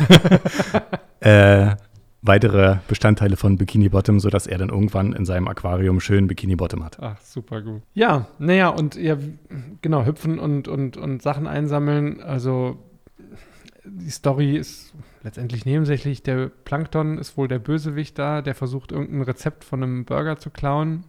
äh, 1.20 1.76
weitere 2.22 2.78
Bestandteile 2.88 3.36
von 3.36 3.58
Bikini 3.58 3.90
Bottom, 3.90 4.18
sodass 4.18 4.46
er 4.46 4.56
dann 4.56 4.70
irgendwann 4.70 5.12
in 5.12 5.26
seinem 5.26 5.46
Aquarium 5.46 6.00
schön 6.00 6.26
Bikini 6.26 6.56
Bottom 6.56 6.82
hat. 6.82 6.96
Ach, 7.02 7.20
super 7.20 7.60
gut. 7.60 7.82
Ja, 7.92 8.28
naja, 8.38 8.68
und 8.68 8.94
ja, 8.96 9.18
genau, 9.82 10.06
hüpfen 10.06 10.38
und, 10.38 10.68
und, 10.68 10.96
und 10.96 11.20
Sachen 11.20 11.46
einsammeln. 11.46 12.22
Also 12.22 12.78
die 13.84 14.10
Story 14.10 14.56
ist 14.56 14.92
letztendlich 15.22 15.64
nebensächlich. 15.64 16.22
Der 16.22 16.48
Plankton 16.48 17.18
ist 17.18 17.36
wohl 17.36 17.48
der 17.48 17.58
Bösewicht 17.58 18.18
da, 18.18 18.42
der 18.42 18.54
versucht, 18.54 18.92
irgendein 18.92 19.22
Rezept 19.22 19.64
von 19.64 19.82
einem 19.82 20.04
Burger 20.04 20.36
zu 20.36 20.50
klauen. 20.50 21.04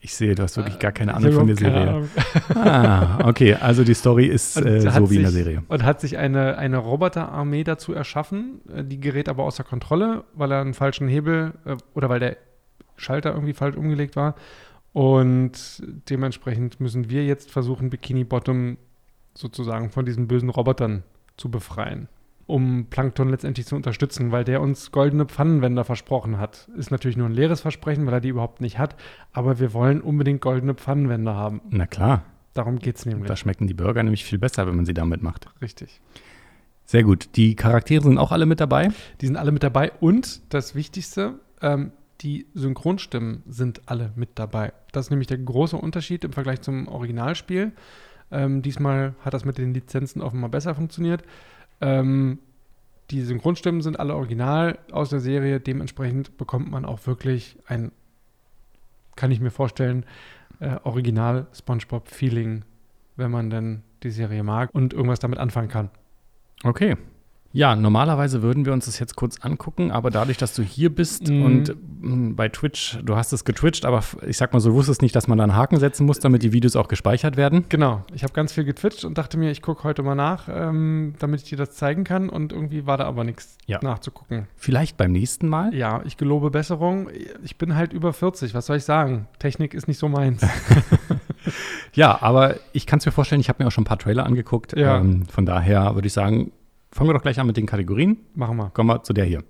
Ich 0.00 0.14
sehe, 0.14 0.34
du 0.34 0.42
hast 0.42 0.56
wirklich 0.56 0.78
gar 0.78 0.92
keine 0.92 1.10
Ich 1.12 1.16
Ahnung 1.18 1.32
von 1.32 1.46
der 1.46 1.56
Serie. 1.56 2.08
Ah, 2.54 3.28
okay, 3.28 3.54
also 3.54 3.84
die 3.84 3.92
Story 3.92 4.24
ist 4.26 4.56
äh, 4.56 4.80
so 4.80 5.10
wie 5.10 5.16
in 5.16 5.22
der 5.22 5.30
sich- 5.30 5.44
Serie. 5.44 5.62
Und 5.68 5.82
hat 5.84 6.00
sich 6.00 6.16
eine, 6.16 6.56
eine 6.56 6.78
Roboterarmee 6.78 7.62
dazu 7.62 7.92
erschaffen. 7.92 8.62
Äh, 8.74 8.84
Die 8.84 9.00
gerät 9.00 9.28
aber 9.28 9.44
außer 9.44 9.64
Kontrolle, 9.64 10.24
weil 10.34 10.50
er 10.50 10.62
einen 10.62 10.72
falschen 10.74 11.08
Hebel 11.08 11.52
äh, 11.66 11.76
oder 11.94 12.08
weil 12.08 12.20
der 12.20 12.36
Schalter 12.96 13.32
irgendwie 13.34 13.52
falsch 13.52 13.76
umgelegt 13.76 14.16
war. 14.16 14.34
Und 14.94 15.82
dementsprechend 16.08 16.80
müssen 16.80 17.10
wir 17.10 17.24
jetzt 17.24 17.50
versuchen, 17.50 17.90
Bikini 17.90 18.24
Bottom 18.24 18.78
sozusagen 19.34 19.90
von 19.90 20.04
diesen 20.06 20.26
bösen 20.26 20.48
Robotern 20.50 21.02
zu 21.42 21.50
befreien. 21.50 22.08
Um 22.46 22.86
Plankton 22.88 23.28
letztendlich 23.30 23.66
zu 23.66 23.74
unterstützen, 23.76 24.30
weil 24.30 24.44
der 24.44 24.60
uns 24.60 24.92
goldene 24.92 25.26
Pfannenwender 25.26 25.84
versprochen 25.84 26.38
hat. 26.38 26.68
Ist 26.76 26.90
natürlich 26.92 27.16
nur 27.16 27.26
ein 27.28 27.32
leeres 27.32 27.60
Versprechen, 27.60 28.06
weil 28.06 28.14
er 28.14 28.20
die 28.20 28.28
überhaupt 28.28 28.60
nicht 28.60 28.78
hat. 28.78 28.94
Aber 29.32 29.58
wir 29.58 29.72
wollen 29.72 30.00
unbedingt 30.00 30.40
goldene 30.40 30.74
Pfannenwender 30.74 31.34
haben. 31.34 31.60
Na 31.70 31.86
klar, 31.86 32.22
Darum 32.54 32.78
geht 32.78 32.96
es 32.96 33.06
nämlich. 33.06 33.26
da 33.28 33.36
schmecken 33.36 33.66
die 33.66 33.74
Burger 33.74 34.02
nämlich 34.02 34.24
viel 34.24 34.38
besser, 34.38 34.66
wenn 34.66 34.76
man 34.76 34.84
sie 34.84 34.94
damit 34.94 35.22
macht. 35.22 35.46
Richtig. 35.62 36.00
Sehr 36.84 37.02
gut. 37.02 37.30
Die 37.36 37.56
Charaktere 37.56 38.02
sind 38.02 38.18
auch 38.18 38.30
alle 38.32 38.46
mit 38.46 38.60
dabei. 38.60 38.90
Die 39.20 39.26
sind 39.26 39.36
alle 39.36 39.52
mit 39.52 39.62
dabei 39.62 39.90
und 40.00 40.42
das 40.52 40.74
Wichtigste, 40.74 41.40
ähm, 41.62 41.92
die 42.20 42.46
Synchronstimmen 42.54 43.42
sind 43.48 43.82
alle 43.86 44.12
mit 44.14 44.30
dabei. 44.34 44.72
Das 44.92 45.06
ist 45.06 45.10
nämlich 45.10 45.26
der 45.28 45.38
große 45.38 45.76
Unterschied 45.76 46.24
im 46.24 46.32
Vergleich 46.32 46.60
zum 46.60 46.86
Originalspiel. 46.88 47.72
Ähm, 48.32 48.62
diesmal 48.62 49.14
hat 49.24 49.34
das 49.34 49.44
mit 49.44 49.58
den 49.58 49.74
Lizenzen 49.74 50.22
offenbar 50.22 50.50
besser 50.50 50.74
funktioniert. 50.74 51.22
Ähm, 51.80 52.38
die 53.10 53.22
Synchronstimmen 53.22 53.82
sind 53.82 54.00
alle 54.00 54.14
original 54.14 54.78
aus 54.90 55.10
der 55.10 55.20
Serie. 55.20 55.60
Dementsprechend 55.60 56.36
bekommt 56.38 56.70
man 56.70 56.84
auch 56.84 57.06
wirklich 57.06 57.58
ein, 57.66 57.92
kann 59.16 59.30
ich 59.30 59.40
mir 59.40 59.50
vorstellen, 59.50 60.06
äh, 60.60 60.76
original 60.84 61.46
SpongeBob-Feeling, 61.52 62.64
wenn 63.16 63.30
man 63.30 63.50
denn 63.50 63.82
die 64.02 64.10
Serie 64.10 64.42
mag 64.42 64.70
und 64.72 64.94
irgendwas 64.94 65.18
damit 65.18 65.38
anfangen 65.38 65.68
kann. 65.68 65.90
Okay. 66.64 66.96
Ja, 67.54 67.76
normalerweise 67.76 68.40
würden 68.42 68.64
wir 68.64 68.72
uns 68.72 68.86
das 68.86 68.98
jetzt 68.98 69.14
kurz 69.14 69.36
angucken, 69.42 69.90
aber 69.90 70.10
dadurch, 70.10 70.38
dass 70.38 70.54
du 70.54 70.62
hier 70.62 70.88
bist 70.94 71.28
Mhm. 71.28 71.42
und 71.44 71.76
mh, 72.00 72.32
bei 72.34 72.48
Twitch, 72.48 72.98
du 73.04 73.14
hast 73.14 73.32
es 73.34 73.44
getwitcht, 73.44 73.84
aber 73.84 74.02
ich 74.26 74.38
sag 74.38 74.54
mal 74.54 74.60
so, 74.60 74.70
du 74.70 74.74
wusstest 74.76 75.02
nicht, 75.02 75.14
dass 75.14 75.28
man 75.28 75.36
da 75.36 75.44
einen 75.44 75.54
Haken 75.54 75.78
setzen 75.78 76.06
muss, 76.06 76.18
damit 76.18 76.42
die 76.42 76.52
Videos 76.52 76.76
auch 76.76 76.88
gespeichert 76.88 77.36
werden. 77.36 77.66
Genau, 77.68 78.04
ich 78.14 78.22
habe 78.24 78.32
ganz 78.32 78.52
viel 78.52 78.64
getwitcht 78.64 79.04
und 79.04 79.18
dachte 79.18 79.36
mir, 79.36 79.50
ich 79.50 79.60
gucke 79.60 79.84
heute 79.84 80.02
mal 80.02 80.14
nach, 80.14 80.48
ähm, 80.50 81.12
damit 81.18 81.42
ich 81.42 81.48
dir 81.50 81.58
das 81.58 81.72
zeigen 81.72 82.04
kann. 82.04 82.30
Und 82.30 82.52
irgendwie 82.52 82.86
war 82.86 82.96
da 82.96 83.04
aber 83.04 83.22
nichts 83.24 83.58
Ja. 83.66 83.80
nachzugucken. 83.82 84.48
Vielleicht 84.56 84.96
beim 84.96 85.12
nächsten 85.12 85.46
Mal. 85.46 85.74
Ja, 85.74 86.00
ich 86.04 86.16
gelobe 86.16 86.50
Besserung. 86.50 87.08
Ich 87.44 87.58
bin 87.58 87.74
halt 87.76 87.92
über 87.92 88.12
40, 88.14 88.54
was 88.54 88.64
soll 88.66 88.78
ich 88.78 88.84
sagen? 88.84 89.28
Technik 89.38 89.74
ist 89.74 89.88
nicht 89.88 89.98
so 89.98 90.08
meins. 90.08 90.40
Ja, 91.94 92.22
aber 92.22 92.56
ich 92.72 92.86
kann 92.86 92.98
es 93.00 93.04
mir 93.06 93.12
vorstellen, 93.12 93.40
ich 93.40 93.48
habe 93.50 93.62
mir 93.62 93.66
auch 93.68 93.72
schon 93.72 93.82
ein 93.82 93.86
paar 93.86 93.98
Trailer 93.98 94.24
angeguckt. 94.24 94.76
Ja. 94.78 94.98
Ähm, 94.98 95.26
von 95.26 95.44
daher 95.44 95.94
würde 95.94 96.06
ich 96.06 96.12
sagen, 96.14 96.52
fangen 96.92 97.10
wir 97.10 97.14
doch 97.14 97.22
gleich 97.22 97.40
an 97.40 97.46
mit 97.46 97.56
den 97.56 97.66
Kategorien. 97.66 98.18
Machen 98.34 98.56
wir. 98.56 98.70
Kommen 98.70 98.90
wir 98.90 99.02
zu 99.02 99.12
der 99.12 99.24
hier. 99.24 99.42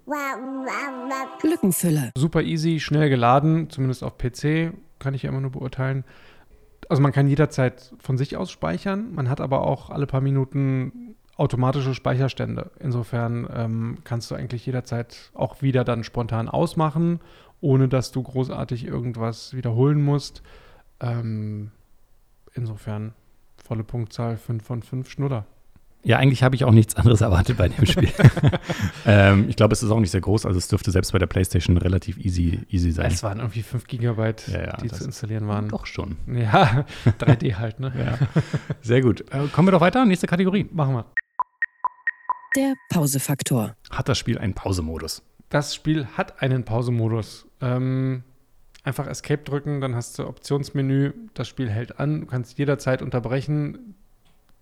Lückenfüller. 1.43 2.13
Super 2.17 2.43
easy, 2.43 2.81
schnell 2.81 3.09
geladen, 3.09 3.69
zumindest 3.71 4.05
auf 4.05 4.17
PC, 4.17 4.73
kann 4.99 5.15
ich 5.15 5.25
ja 5.25 5.31
immer 5.31 5.41
nur 5.41 5.51
beurteilen. 5.51 6.05
Also 6.89 7.03
man 7.03 7.13
kann 7.13 7.27
jederzeit 7.27 7.93
von 7.99 8.19
sich 8.19 8.37
aus 8.37 8.51
speichern, 8.51 9.13
man 9.15 9.29
hat 9.29 9.41
aber 9.41 9.63
auch 9.63 9.91
alle 9.91 10.07
paar 10.07 10.21
Minuten 10.21 11.17
automatische 11.37 11.95
Speicherstände. 11.95 12.71
Insofern 12.79 13.49
ähm, 13.53 13.99
kannst 14.05 14.31
du 14.31 14.35
eigentlich 14.35 14.67
jederzeit 14.67 15.33
auch 15.35 15.63
wieder 15.63 15.85
dann 15.85 16.05
spontan 16.05 16.49
ausmachen, 16.49 17.21
ohne 17.61 17.89
dass 17.89 18.13
du 18.13 18.23
großartig 18.23 18.85
irgendwas 18.85 19.55
wiederholen 19.55 20.03
musst. 20.03 20.43
Ähm, 21.01 21.71
insofern 22.55 23.15
volle 23.57 23.85
Punktzahl 23.85 24.37
5 24.37 24.65
von 24.65 24.83
5 24.83 25.09
Schnuller. 25.09 25.47
Ja, 26.05 26.19
eigentlich 26.19 26.43
habe 26.43 26.57
ich 26.57 26.65
auch 26.65 26.73
nichts 26.73 26.97
anderes 26.97 27.21
erwartet 27.21 27.57
bei 27.59 27.69
dem 27.69 27.87
Spiel. 27.87 28.11
ähm, 29.07 29.49
ich 29.49 29.55
glaube, 29.55 29.73
es 29.73 29.83
ist 29.83 29.91
auch 29.91 30.01
nicht 30.01 30.11
sehr 30.11 30.21
groß, 30.21 30.47
also 30.47 30.59
es 30.59 30.67
dürfte 30.67 30.91
selbst 30.91 31.13
bei 31.13 31.19
der 31.19 31.29
PlayStation 31.29 31.77
relativ 31.77 32.19
easy, 32.19 32.61
easy 32.69 32.91
sein. 32.91 33.07
Es 33.07 33.23
waren 33.23 33.39
irgendwie 33.39 33.63
5 33.63 33.87
Gigabyte, 33.87 34.49
Ja, 34.49 34.65
ja, 34.65 34.77
die 34.79 34.89
zu 34.89 35.05
installieren 35.05 35.47
waren. 35.47 35.69
Doch 35.69 35.87
schon. 35.87 36.17
Ja, 36.27 36.85
3D 37.21 37.55
halt, 37.55 37.79
ne? 37.79 37.93
Ja. 37.97 38.19
Sehr 38.81 39.01
gut. 39.01 39.21
Äh, 39.33 39.47
kommen 39.53 39.69
wir 39.69 39.73
doch 39.73 39.81
weiter. 39.81 40.05
Nächste 40.05 40.27
Kategorie. 40.27 40.69
Machen 40.73 40.95
wir. 40.95 41.05
Der 42.57 42.75
Pausefaktor. 42.91 43.77
Hat 43.91 44.09
das 44.09 44.19
Spiel 44.19 44.39
einen 44.39 44.55
Pausemodus? 44.55 45.23
Das 45.49 45.75
Spiel 45.75 46.07
hat 46.17 46.43
einen 46.43 46.65
Pausemodus. 46.65 47.47
Ähm, 47.61 48.25
einfach 48.85 49.07
Escape 49.07 49.43
drücken, 49.43 49.81
dann 49.81 49.95
hast 49.95 50.19
du 50.19 50.27
Optionsmenü, 50.27 51.13
das 51.35 51.49
Spiel 51.49 51.71
hält 51.71 51.99
an, 52.01 52.23
du 52.23 52.27
kannst 52.27 52.59
jederzeit 52.59 53.03
unterbrechen. 53.03 53.95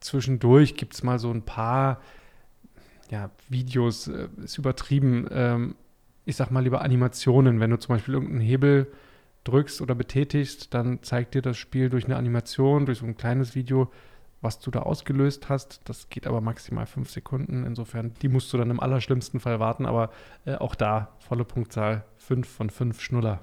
Zwischendurch 0.01 0.77
gibt 0.77 0.95
es 0.95 1.03
mal 1.03 1.19
so 1.19 1.31
ein 1.31 1.43
paar 1.43 2.01
ja, 3.11 3.31
Videos, 3.49 4.09
äh, 4.09 4.29
ist 4.43 4.59
übertrieben. 4.59 5.27
Ähm, 5.31 5.75
ich 6.25 6.37
sag 6.37 6.51
mal 6.51 6.63
lieber 6.63 6.83
Animationen. 6.83 7.61
Wenn 7.61 7.71
du 7.71 7.79
zum 7.79 7.95
Beispiel 7.95 8.15
irgendeinen 8.15 8.41
Hebel 8.41 8.87
drückst 9.45 9.81
oder 9.81 9.95
betätigst, 9.95 10.75
dann 10.75 11.03
zeigt 11.03 11.35
dir 11.35 11.43
das 11.43 11.57
Spiel 11.57 11.89
durch 11.89 12.05
eine 12.05 12.17
Animation, 12.17 12.87
durch 12.87 12.99
so 12.99 13.07
ein 13.07 13.17
kleines 13.17 13.55
Video, 13.55 13.91
was 14.41 14.61
du 14.61 14.71
da 14.71 14.81
ausgelöst 14.81 15.49
hast. 15.49 15.81
Das 15.85 16.09
geht 16.09 16.27
aber 16.27 16.41
maximal 16.41 16.87
fünf 16.87 17.11
Sekunden. 17.11 17.65
Insofern, 17.65 18.15
die 18.23 18.29
musst 18.29 18.53
du 18.53 18.59
dann 18.59 18.71
im 18.71 18.81
allerschlimmsten 18.81 19.41
Fall 19.41 19.61
warten, 19.61 19.87
aber 19.87 20.11
äh, 20.45 20.55
auch 20.55 20.75
da 20.75 21.17
volle 21.19 21.45
Punktzahl, 21.45 22.05
fünf 22.17 22.49
von 22.49 22.71
fünf 22.71 23.01
Schnuller. 23.01 23.41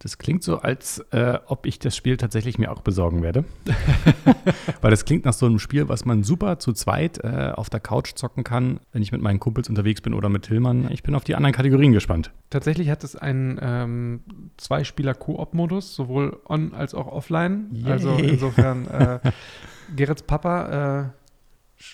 Das 0.00 0.18
klingt 0.18 0.44
so, 0.44 0.58
als 0.58 1.00
äh, 1.10 1.38
ob 1.46 1.66
ich 1.66 1.80
das 1.80 1.96
Spiel 1.96 2.16
tatsächlich 2.16 2.56
mir 2.56 2.70
auch 2.70 2.82
besorgen 2.82 3.22
werde. 3.22 3.44
Weil 4.80 4.90
das 4.92 5.04
klingt 5.04 5.24
nach 5.24 5.32
so 5.32 5.46
einem 5.46 5.58
Spiel, 5.58 5.88
was 5.88 6.04
man 6.04 6.22
super 6.22 6.60
zu 6.60 6.72
zweit 6.72 7.18
äh, 7.24 7.52
auf 7.54 7.68
der 7.68 7.80
Couch 7.80 8.14
zocken 8.14 8.44
kann, 8.44 8.78
wenn 8.92 9.02
ich 9.02 9.10
mit 9.10 9.20
meinen 9.20 9.40
Kumpels 9.40 9.68
unterwegs 9.68 10.00
bin 10.00 10.14
oder 10.14 10.28
mit 10.28 10.44
Tillmann. 10.44 10.88
Ich 10.92 11.02
bin 11.02 11.16
auf 11.16 11.24
die 11.24 11.34
anderen 11.34 11.52
Kategorien 11.52 11.92
gespannt. 11.92 12.30
Tatsächlich 12.50 12.90
hat 12.90 13.02
es 13.02 13.16
einen 13.16 13.58
ähm, 13.60 14.20
Zwei-Spieler-Koop-Modus, 14.56 15.96
sowohl 15.96 16.38
on 16.48 16.74
als 16.74 16.94
auch 16.94 17.08
offline. 17.08 17.66
Yay. 17.72 17.90
Also 17.90 18.14
insofern, 18.14 18.86
äh, 18.86 19.18
Gerrits 19.96 20.22
Papa, 20.22 21.10
äh, 21.10 21.84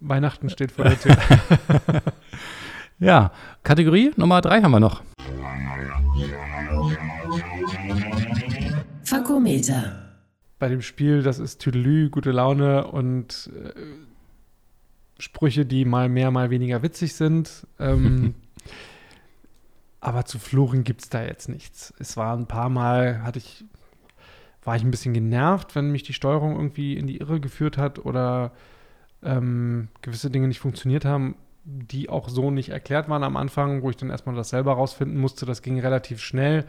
Weihnachten 0.00 0.48
steht 0.48 0.72
vor 0.72 0.84
der 0.86 0.98
Tür. 0.98 1.16
Ja, 3.02 3.32
Kategorie 3.64 4.12
Nummer 4.14 4.40
drei 4.40 4.62
haben 4.62 4.70
wir 4.70 4.78
noch. 4.78 5.02
Fakometer. 9.04 10.16
Bei 10.58 10.68
dem 10.68 10.82
Spiel, 10.82 11.22
das 11.22 11.38
ist 11.38 11.58
Tüdelü, 11.58 12.10
gute 12.10 12.30
Laune 12.30 12.86
und 12.86 13.50
äh, 13.54 13.72
Sprüche, 15.18 15.66
die 15.66 15.84
mal 15.84 16.08
mehr, 16.08 16.30
mal 16.30 16.50
weniger 16.50 16.82
witzig 16.82 17.14
sind. 17.14 17.66
Ähm, 17.78 18.34
aber 20.00 20.24
zu 20.24 20.38
Fluchen 20.38 20.84
gibt 20.84 21.02
es 21.02 21.08
da 21.08 21.22
jetzt 21.22 21.48
nichts. 21.48 21.92
Es 21.98 22.16
war 22.16 22.36
ein 22.36 22.46
paar 22.46 22.68
Mal, 22.68 23.22
hatte 23.22 23.38
ich, 23.38 23.64
war 24.64 24.76
ich 24.76 24.82
ein 24.82 24.90
bisschen 24.90 25.14
genervt, 25.14 25.74
wenn 25.74 25.90
mich 25.90 26.02
die 26.02 26.12
Steuerung 26.12 26.56
irgendwie 26.56 26.96
in 26.96 27.06
die 27.06 27.18
Irre 27.18 27.40
geführt 27.40 27.78
hat 27.78 28.04
oder 28.04 28.52
ähm, 29.22 29.88
gewisse 30.00 30.30
Dinge 30.30 30.48
nicht 30.48 30.60
funktioniert 30.60 31.04
haben, 31.04 31.36
die 31.64 32.08
auch 32.08 32.28
so 32.28 32.50
nicht 32.50 32.70
erklärt 32.70 33.08
waren 33.08 33.22
am 33.22 33.36
Anfang, 33.36 33.82
wo 33.82 33.90
ich 33.90 33.96
dann 33.96 34.10
erstmal 34.10 34.34
das 34.34 34.48
selber 34.48 34.74
rausfinden 34.74 35.20
musste. 35.20 35.46
Das 35.46 35.62
ging 35.62 35.78
relativ 35.78 36.20
schnell. 36.20 36.64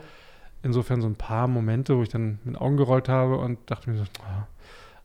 Insofern 0.63 1.01
so 1.01 1.07
ein 1.07 1.15
paar 1.15 1.47
Momente, 1.47 1.97
wo 1.97 2.03
ich 2.03 2.09
dann 2.09 2.39
mit 2.43 2.55
den 2.55 2.55
Augen 2.55 2.77
gerollt 2.77 3.09
habe 3.09 3.37
und 3.37 3.59
dachte 3.69 3.89
mir 3.89 3.97
so, 3.97 4.05
ah, 4.25 4.47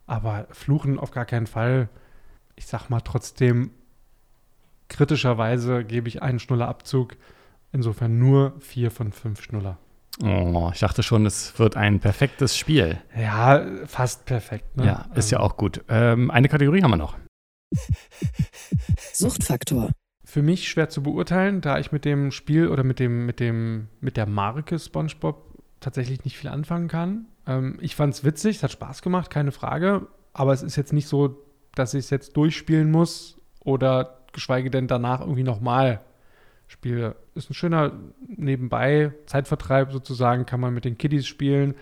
aber 0.07 0.47
Fluchen 0.53 0.99
auf 0.99 1.11
gar 1.11 1.27
keinen 1.27 1.49
Fall. 1.49 1.89
Ich 2.55 2.67
sag 2.67 2.89
mal 2.89 3.01
trotzdem, 3.01 3.73
kritischerweise 4.89 5.85
gebe 5.85 6.09
ich 6.09 6.23
einen 6.23 6.39
Schnullerabzug. 6.39 7.17
Insofern 7.73 8.19
nur 8.19 8.55
vier 8.61 8.91
von 8.91 9.13
fünf 9.13 9.43
Schnuller. 9.43 9.79
Oh, 10.23 10.71
ich 10.73 10.81
dachte 10.81 11.03
schon, 11.03 11.27
es 11.27 11.59
wird 11.59 11.77
ein 11.77 12.01
perfektes 12.01 12.57
Spiel. 12.57 12.99
Ja, 13.17 13.65
fast 13.87 14.25
perfekt. 14.25 14.77
Ne? 14.77 14.87
Ja, 14.87 15.07
ist 15.15 15.31
ja 15.31 15.41
auch 15.41 15.57
gut. 15.57 15.85
Ähm, 15.89 16.31
eine 16.31 16.49
Kategorie 16.49 16.83
haben 16.83 16.91
wir 16.91 16.97
noch. 16.97 17.17
Suchtfaktor. 19.13 19.91
Für 20.25 20.43
mich 20.43 20.69
schwer 20.69 20.89
zu 20.89 21.03
beurteilen, 21.03 21.61
da 21.61 21.79
ich 21.79 21.93
mit 21.93 22.05
dem 22.05 22.33
Spiel 22.33 22.69
oder 22.69 22.85
mit 22.85 22.99
dem, 22.99 23.27
mit 23.27 23.41
dem, 23.41 23.89
mit 24.01 24.17
der 24.17 24.27
Marke 24.27 24.79
SpongeBob 24.79 25.48
tatsächlich 25.81 26.25
nicht 26.25 26.37
viel 26.37 26.51
anfangen 26.51 26.89
kann. 26.89 27.27
Ähm, 27.47 27.79
ich 27.81 27.97
fand 27.97 28.15
es 28.15 28.25
witzig, 28.25 28.57
es 28.57 28.63
hat 28.63 28.73
Spaß 28.73 29.03
gemacht, 29.03 29.31
keine 29.31 29.53
Frage. 29.53 30.07
Aber 30.33 30.53
es 30.53 30.63
ist 30.63 30.77
jetzt 30.77 30.93
nicht 30.93 31.09
so, 31.09 31.43
dass 31.75 31.95
ich 31.95 32.01
es 32.05 32.11
jetzt 32.11 32.37
durchspielen 32.37 32.91
muss 32.91 33.41
oder 33.61 34.21
geschweige 34.33 34.71
denn 34.71 34.89
danach 34.89 35.21
irgendwie 35.21 35.43
nochmal 35.43 36.01
spiele. 36.67 37.17
Ist 37.35 37.51
ein 37.51 37.55
schöner 37.55 37.93
nebenbei 38.27 39.13
Zeitvertreib 39.27 39.93
sozusagen, 39.93 40.47
kann 40.47 40.61
man 40.61 40.75
mit 40.75 40.85
den 40.85 40.99
Kiddies 40.99 41.27
spielen 41.27 41.75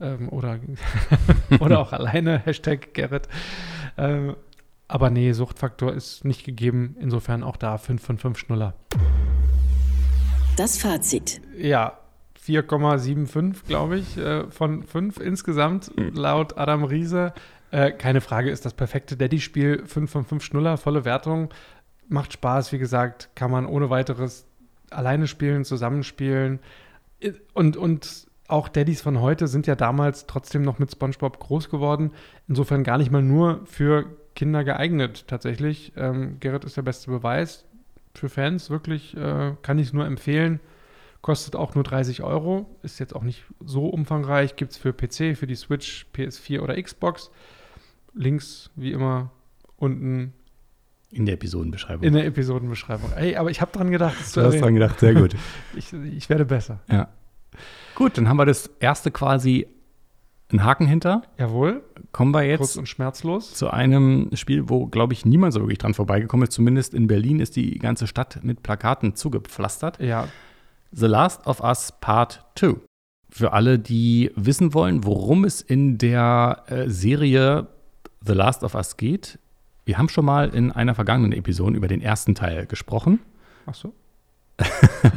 ähm, 0.00 0.28
oder, 0.28 0.60
oder 1.60 1.80
auch 1.80 1.92
alleine, 1.92 2.38
Hashtag 2.44 2.94
Gerrit. 2.94 3.28
Ähm, 3.96 4.36
aber 4.88 5.10
nee, 5.10 5.32
Suchtfaktor 5.32 5.92
ist 5.92 6.24
nicht 6.24 6.44
gegeben. 6.44 6.96
Insofern 7.00 7.42
auch 7.42 7.56
da 7.56 7.78
5 7.78 8.02
von 8.02 8.18
5 8.18 8.38
Schnuller. 8.38 8.74
Das 10.56 10.78
Fazit. 10.78 11.40
Ja, 11.58 11.98
4,75, 12.46 13.66
glaube 13.66 13.98
ich, 13.98 14.16
äh, 14.18 14.48
von 14.50 14.82
5 14.82 15.18
insgesamt, 15.18 15.90
laut 15.96 16.56
Adam 16.58 16.84
Riese. 16.84 17.32
Äh, 17.70 17.92
keine 17.92 18.20
Frage, 18.20 18.50
ist 18.50 18.64
das 18.64 18.74
perfekte 18.74 19.16
Daddy-Spiel. 19.16 19.84
5 19.86 20.10
von 20.10 20.24
5 20.24 20.44
Schnuller, 20.44 20.76
volle 20.76 21.04
Wertung. 21.04 21.50
Macht 22.08 22.32
Spaß, 22.32 22.72
wie 22.72 22.78
gesagt, 22.78 23.30
kann 23.34 23.50
man 23.50 23.66
ohne 23.66 23.90
weiteres 23.90 24.46
alleine 24.90 25.26
spielen, 25.26 25.64
zusammenspielen. 25.64 26.60
Und, 27.52 27.76
und 27.76 28.28
auch 28.48 28.68
Daddys 28.68 29.00
von 29.00 29.20
heute 29.20 29.48
sind 29.48 29.66
ja 29.66 29.74
damals 29.74 30.26
trotzdem 30.26 30.62
noch 30.62 30.78
mit 30.78 30.92
SpongeBob 30.92 31.40
groß 31.40 31.68
geworden. 31.68 32.12
Insofern 32.46 32.84
gar 32.84 32.98
nicht 32.98 33.10
mal 33.10 33.22
nur 33.22 33.62
für 33.66 34.06
Kinder 34.36 34.62
geeignet, 34.62 35.26
tatsächlich. 35.26 35.92
Ähm, 35.96 36.38
Gerrit 36.38 36.64
ist 36.64 36.76
der 36.76 36.82
beste 36.82 37.10
Beweis. 37.10 37.64
Für 38.14 38.28
Fans 38.28 38.70
wirklich 38.70 39.16
äh, 39.16 39.54
kann 39.62 39.78
ich 39.78 39.88
es 39.88 39.92
nur 39.92 40.06
empfehlen. 40.06 40.60
Kostet 41.26 41.56
auch 41.56 41.74
nur 41.74 41.82
30 41.82 42.22
Euro. 42.22 42.66
Ist 42.84 43.00
jetzt 43.00 43.12
auch 43.16 43.24
nicht 43.24 43.42
so 43.64 43.86
umfangreich. 43.88 44.54
Gibt 44.54 44.70
es 44.70 44.78
für 44.78 44.92
PC, 44.92 45.36
für 45.36 45.48
die 45.48 45.56
Switch, 45.56 46.06
PS4 46.14 46.60
oder 46.60 46.80
Xbox. 46.80 47.32
Links, 48.14 48.70
wie 48.76 48.92
immer, 48.92 49.32
unten 49.74 50.34
In 51.10 51.26
der 51.26 51.34
Episodenbeschreibung. 51.34 52.04
in 52.06 52.14
der 52.14 52.26
Episodenbeschreibung. 52.26 53.10
Ey, 53.16 53.34
aber 53.34 53.50
ich 53.50 53.60
habe 53.60 53.72
dran 53.72 53.90
gedacht, 53.90 54.14
du 54.36 54.40
hast 54.40 54.60
dran 54.60 54.74
gedacht, 54.74 55.00
sehr 55.00 55.14
gut. 55.14 55.34
Ich, 55.74 55.92
ich 55.92 56.28
werde 56.28 56.44
besser. 56.44 56.78
ja. 56.88 57.08
Gut, 57.96 58.16
dann 58.18 58.28
haben 58.28 58.36
wir 58.36 58.46
das 58.46 58.70
erste 58.78 59.10
quasi 59.10 59.66
einen 60.52 60.62
Haken 60.62 60.86
hinter. 60.86 61.22
Jawohl, 61.38 61.82
Kommen 62.12 62.30
wir 62.32 62.42
kurz 62.56 62.70
jetzt 62.74 62.76
und 62.76 62.88
schmerzlos. 62.88 63.52
zu 63.54 63.68
einem 63.70 64.30
Spiel, 64.34 64.68
wo, 64.68 64.86
glaube 64.86 65.12
ich, 65.12 65.24
niemand 65.24 65.54
so 65.54 65.58
wirklich 65.60 65.78
dran 65.78 65.92
vorbeigekommen 65.94 66.46
ist. 66.46 66.52
Zumindest 66.52 66.94
in 66.94 67.08
Berlin 67.08 67.40
ist 67.40 67.56
die 67.56 67.80
ganze 67.80 68.06
Stadt 68.06 68.44
mit 68.44 68.62
Plakaten 68.62 69.16
zugepflastert. 69.16 69.98
Ja, 70.00 70.28
The 70.92 71.06
Last 71.06 71.46
of 71.46 71.60
Us 71.60 71.92
Part 72.00 72.44
2. 72.56 72.76
Für 73.30 73.52
alle, 73.52 73.78
die 73.78 74.30
wissen 74.34 74.72
wollen, 74.72 75.04
worum 75.04 75.44
es 75.44 75.60
in 75.60 75.98
der 75.98 76.64
äh, 76.68 76.88
Serie 76.88 77.66
The 78.24 78.32
Last 78.32 78.62
of 78.64 78.74
Us 78.74 78.96
geht. 78.96 79.38
Wir 79.84 79.98
haben 79.98 80.08
schon 80.08 80.24
mal 80.24 80.48
in 80.48 80.72
einer 80.72 80.94
vergangenen 80.94 81.32
Episode 81.32 81.76
über 81.76 81.88
den 81.88 82.00
ersten 82.00 82.34
Teil 82.34 82.66
gesprochen. 82.66 83.20
ach 83.66 83.74
so. 83.74 83.92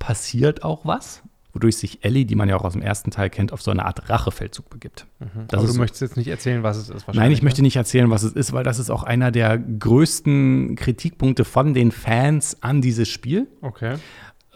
passiert 0.05 0.65
auch 0.65 0.85
was, 0.85 1.23
wodurch 1.55 1.79
sich 1.79 2.05
Ellie, 2.05 2.27
die 2.27 2.35
man 2.35 2.47
ja 2.47 2.57
auch 2.57 2.65
aus 2.65 2.75
dem 2.75 2.83
ersten 2.83 3.11
Teil 3.11 3.31
kennt, 3.31 3.55
auf 3.55 3.63
so 3.63 3.71
eine 3.71 3.87
Art 3.87 4.11
Rachefeldzug 4.11 4.69
begibt. 4.69 5.07
Das 5.49 5.61
Aber 5.61 5.73
du 5.73 5.79
möchtest 5.79 6.03
jetzt 6.03 6.17
nicht 6.19 6.29
erzählen, 6.29 6.63
was 6.63 6.77
es 6.77 6.91
ist. 6.91 7.07
Nein, 7.15 7.33
ich 7.33 7.41
möchte 7.43 7.63
ne? 7.63 7.67
nicht 7.67 7.77
erzählen, 7.77 8.11
was 8.11 8.23
es 8.23 8.33
ist, 8.33 8.53
weil 8.53 8.65
das 8.65 8.79
ist 8.79 8.91
auch 8.91 9.03
einer 9.03 9.31
der 9.31 9.57
größten 9.57 10.77
Kritikpunkte 10.77 11.47
von 11.47 11.73
den 11.73 11.91
Fans 11.91 12.63
an 12.63 12.83
dieses 12.83 13.09
Spiel. 13.09 13.47
Okay. 13.63 13.97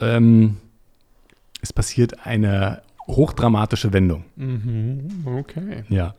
Ähm, 0.00 0.58
es 1.62 1.72
passiert 1.72 2.26
eine 2.26 2.82
hochdramatische 3.06 3.94
Wendung. 3.94 4.26
Mhm. 4.36 5.24
Okay. 5.24 5.84
Ja. 5.88 6.14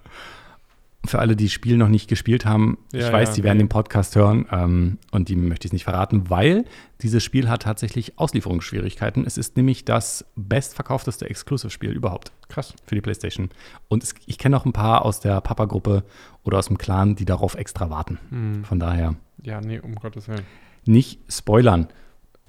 Für 1.05 1.19
alle, 1.19 1.35
die 1.37 1.45
das 1.45 1.53
Spiel 1.53 1.77
noch 1.77 1.87
nicht 1.87 2.09
gespielt 2.09 2.45
haben, 2.45 2.77
Ja, 2.91 3.07
ich 3.07 3.13
weiß, 3.13 3.29
ja, 3.29 3.35
die 3.35 3.43
werden 3.43 3.57
nee. 3.57 3.63
den 3.63 3.69
Podcast 3.69 4.15
hören 4.17 4.45
ähm, 4.51 4.97
und 5.11 5.29
die 5.29 5.35
möchte 5.37 5.65
ich 5.67 5.71
nicht 5.73 5.85
verraten, 5.85 6.29
weil 6.29 6.65
dieses 7.01 7.23
Spiel 7.23 7.47
hat 7.49 7.61
tatsächlich 7.63 8.19
Auslieferungsschwierigkeiten. 8.19 9.25
Es 9.25 9.37
ist 9.37 9.55
nämlich 9.55 9.85
das 9.85 10.25
bestverkaufteste 10.35 11.29
Exclusive-Spiel 11.29 11.91
überhaupt 11.91 12.33
Krass. 12.49 12.73
für 12.85 12.95
die 12.95 13.01
PlayStation. 13.01 13.49
Und 13.87 14.03
es, 14.03 14.13
ich 14.25 14.37
kenne 14.37 14.57
auch 14.57 14.65
ein 14.65 14.73
paar 14.73 15.05
aus 15.05 15.21
der 15.21 15.39
Papa-Gruppe 15.39 16.03
oder 16.43 16.57
aus 16.57 16.67
dem 16.67 16.77
Clan, 16.77 17.15
die 17.15 17.25
darauf 17.25 17.55
extra 17.55 17.89
warten. 17.89 18.19
Mhm. 18.29 18.65
Von 18.65 18.79
daher 18.81 19.15
Ja, 19.41 19.61
nee, 19.61 19.79
um 19.79 19.95
Gottes 19.95 20.27
Willen. 20.27 20.43
nicht 20.85 21.21
spoilern. 21.31 21.87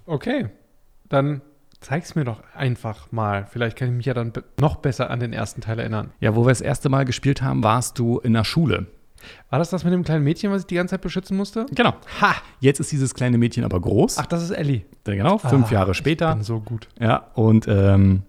Okay. 0.06 0.48
Dann 1.08 1.40
zeig's 1.80 2.14
mir 2.14 2.24
doch 2.24 2.42
einfach 2.54 3.10
mal. 3.12 3.46
Vielleicht 3.50 3.76
kann 3.76 3.88
ich 3.88 3.94
mich 3.94 4.06
ja 4.06 4.14
dann 4.14 4.32
noch 4.60 4.76
besser 4.76 5.10
an 5.10 5.20
den 5.20 5.32
ersten 5.32 5.60
Teil 5.60 5.78
erinnern. 5.78 6.10
Ja, 6.20 6.34
wo 6.36 6.44
wir 6.44 6.50
das 6.50 6.60
erste 6.60 6.88
Mal 6.88 7.04
gespielt 7.04 7.42
haben, 7.42 7.62
warst 7.62 7.98
du 7.98 8.18
in 8.18 8.32
der 8.34 8.44
Schule. 8.44 8.86
War 9.50 9.58
das 9.58 9.68
das 9.70 9.84
mit 9.84 9.92
dem 9.92 10.02
kleinen 10.02 10.24
Mädchen, 10.24 10.50
was 10.50 10.62
ich 10.62 10.66
die 10.66 10.76
ganze 10.76 10.92
Zeit 10.92 11.02
beschützen 11.02 11.36
musste? 11.36 11.66
Genau. 11.74 11.94
Ha! 12.22 12.36
Jetzt 12.60 12.80
ist 12.80 12.90
dieses 12.92 13.14
kleine 13.14 13.36
Mädchen 13.36 13.64
aber 13.64 13.78
groß. 13.80 14.16
Ach, 14.18 14.26
das 14.26 14.42
ist 14.42 14.50
Ellie. 14.50 14.82
Genau, 15.04 15.36
fünf 15.38 15.68
Ah, 15.68 15.72
Jahre 15.74 15.90
Ich 15.90 15.96
später. 15.98 16.32
bin 16.34 16.42
so 16.42 16.60
gut. 16.60 16.88
Ja, 16.98 17.30
und 17.34 17.66
ähm, 17.68 18.22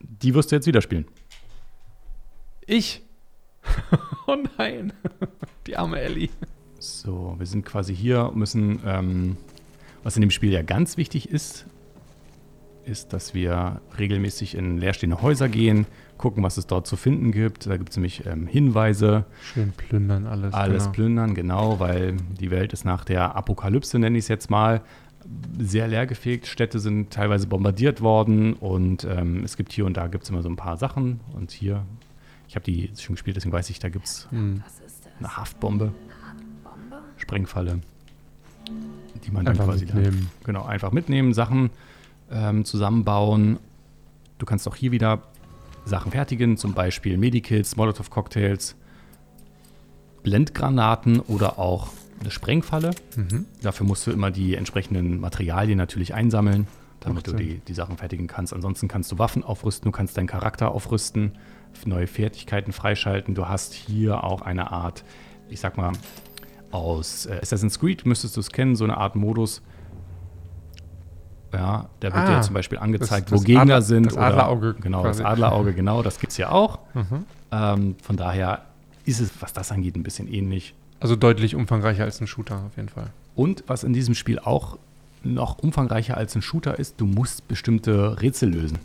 die 0.00 0.34
wirst 0.34 0.52
du 0.52 0.56
jetzt 0.56 0.66
wieder 0.66 0.80
spielen. 0.80 1.06
Ich? 2.66 3.02
oh 4.26 4.36
nein. 4.58 4.92
Die 5.66 5.76
arme 5.76 6.00
Ellie. 6.00 6.30
So, 6.78 7.34
wir 7.38 7.46
sind 7.46 7.64
quasi 7.66 7.94
hier, 7.94 8.30
müssen, 8.34 8.80
ähm, 8.86 9.36
was 10.02 10.16
in 10.16 10.20
dem 10.22 10.30
Spiel 10.30 10.52
ja 10.52 10.62
ganz 10.62 10.96
wichtig 10.96 11.28
ist, 11.30 11.66
ist, 12.88 13.12
dass 13.12 13.34
wir 13.34 13.80
regelmäßig 13.98 14.54
in 14.54 14.78
leerstehende 14.78 15.22
Häuser 15.22 15.48
gehen, 15.48 15.86
gucken, 16.16 16.42
was 16.42 16.56
es 16.56 16.66
dort 16.66 16.86
zu 16.86 16.96
finden 16.96 17.32
gibt. 17.32 17.66
Da 17.66 17.76
gibt 17.76 17.90
es 17.90 17.96
nämlich 17.96 18.26
ähm, 18.26 18.46
Hinweise. 18.46 19.24
Schön 19.42 19.72
plündern 19.72 20.26
alles. 20.26 20.52
Alles 20.52 20.84
genau. 20.84 20.92
plündern, 20.92 21.34
genau, 21.34 21.80
weil 21.80 22.16
die 22.38 22.50
Welt 22.50 22.72
ist 22.72 22.84
nach 22.84 23.04
der 23.04 23.36
Apokalypse, 23.36 23.98
nenne 23.98 24.18
ich 24.18 24.24
es 24.24 24.28
jetzt 24.28 24.50
mal, 24.50 24.82
sehr 25.58 25.88
leergefegt. 25.88 26.46
Städte 26.46 26.78
sind 26.78 27.10
teilweise 27.10 27.46
bombardiert 27.46 28.00
worden 28.00 28.54
und 28.54 29.04
ähm, 29.04 29.44
es 29.44 29.56
gibt 29.56 29.72
hier 29.72 29.86
und 29.86 29.96
da 29.96 30.06
gibt 30.06 30.24
es 30.24 30.30
immer 30.30 30.42
so 30.42 30.48
ein 30.48 30.56
paar 30.56 30.76
Sachen. 30.76 31.20
Und 31.34 31.50
hier, 31.50 31.84
ich 32.48 32.56
habe 32.56 32.64
die 32.64 32.90
schon 32.98 33.14
gespielt, 33.14 33.36
deswegen 33.36 33.52
weiß 33.52 33.70
ich, 33.70 33.78
da 33.78 33.88
gibt 33.88 34.06
es 34.06 34.28
Hm. 34.30 34.62
Was 34.64 34.80
ist 34.86 35.04
das? 35.04 35.12
eine 35.18 35.36
Haftbombe, 35.36 35.92
Bombe? 36.64 37.02
Sprengfalle, 37.16 37.80
die 39.24 39.30
man 39.30 39.44
dann 39.44 39.52
Einfach 39.52 39.66
quasi 39.66 39.86
dann 39.86 40.02
mitnehmen. 40.02 40.30
Genau, 40.44 40.64
einfach 40.64 40.92
mitnehmen, 40.92 41.34
Sachen 41.34 41.70
ähm, 42.30 42.64
zusammenbauen. 42.64 43.58
Du 44.38 44.46
kannst 44.46 44.68
auch 44.68 44.76
hier 44.76 44.92
wieder 44.92 45.22
Sachen 45.84 46.12
fertigen, 46.12 46.56
zum 46.56 46.74
Beispiel 46.74 47.16
Medikits, 47.16 47.76
Molotov-Cocktails, 47.76 48.76
Blendgranaten 50.22 51.20
oder 51.20 51.58
auch 51.58 51.88
eine 52.20 52.30
Sprengfalle. 52.30 52.90
Mhm. 53.16 53.46
Dafür 53.62 53.86
musst 53.86 54.06
du 54.06 54.10
immer 54.10 54.30
die 54.30 54.54
entsprechenden 54.54 55.20
Materialien 55.20 55.78
natürlich 55.78 56.14
einsammeln, 56.14 56.66
damit 57.00 57.26
du 57.26 57.32
die, 57.32 57.60
die 57.60 57.74
Sachen 57.74 57.96
fertigen 57.96 58.26
kannst. 58.26 58.52
Ansonsten 58.52 58.88
kannst 58.88 59.10
du 59.12 59.18
Waffen 59.18 59.44
aufrüsten, 59.44 59.90
du 59.90 59.96
kannst 59.96 60.16
deinen 60.16 60.26
Charakter 60.26 60.72
aufrüsten, 60.72 61.32
neue 61.84 62.06
Fertigkeiten 62.06 62.72
freischalten. 62.72 63.34
Du 63.34 63.46
hast 63.48 63.72
hier 63.72 64.24
auch 64.24 64.42
eine 64.42 64.72
Art, 64.72 65.04
ich 65.48 65.60
sag 65.60 65.76
mal, 65.76 65.92
aus 66.70 67.26
äh, 67.26 67.38
Assassin's 67.40 67.78
Creed 67.78 68.04
müsstest 68.04 68.36
du 68.36 68.40
es 68.40 68.50
kennen, 68.50 68.76
so 68.76 68.84
eine 68.84 68.96
Art 68.96 69.16
Modus. 69.16 69.62
Ja, 71.52 71.86
da 72.00 72.08
wird 72.08 72.14
Ah, 72.16 72.36
dir 72.36 72.42
zum 72.42 72.54
Beispiel 72.54 72.78
angezeigt, 72.78 73.32
das- 73.32 73.40
wo 73.40 73.42
Gegner 73.44 73.62
Adler- 73.62 73.82
sind. 73.82 74.06
das 74.06 74.16
Adlerauge 74.16 74.74
Genau, 74.80 75.02
quasi. 75.02 75.22
das 75.22 75.30
Adlerauge, 75.32 75.72
genau, 75.72 76.02
das 76.02 76.18
gibt 76.20 76.32
es 76.32 76.36
ja 76.36 76.50
auch. 76.50 76.78
Mhm. 76.94 77.24
Ähm, 77.50 77.96
von 78.02 78.16
daher 78.16 78.62
ist 79.06 79.20
es, 79.20 79.30
was 79.40 79.52
das 79.54 79.72
angeht, 79.72 79.96
ein 79.96 80.02
bisschen 80.02 80.30
ähnlich. 80.32 80.74
Also 81.00 81.16
deutlich 81.16 81.54
umfangreicher 81.54 82.04
als 82.04 82.20
ein 82.20 82.26
Shooter 82.26 82.56
auf 82.66 82.76
jeden 82.76 82.88
Fall. 82.90 83.08
Und 83.34 83.64
was 83.66 83.84
in 83.84 83.92
diesem 83.94 84.14
Spiel 84.14 84.38
auch 84.38 84.76
noch 85.24 85.58
umfangreicher 85.58 86.16
als 86.16 86.34
ein 86.36 86.42
Shooter 86.42 86.78
ist, 86.78 87.00
du 87.00 87.06
musst 87.06 87.48
bestimmte 87.48 88.20
Rätsel 88.20 88.50
lösen. 88.50 88.78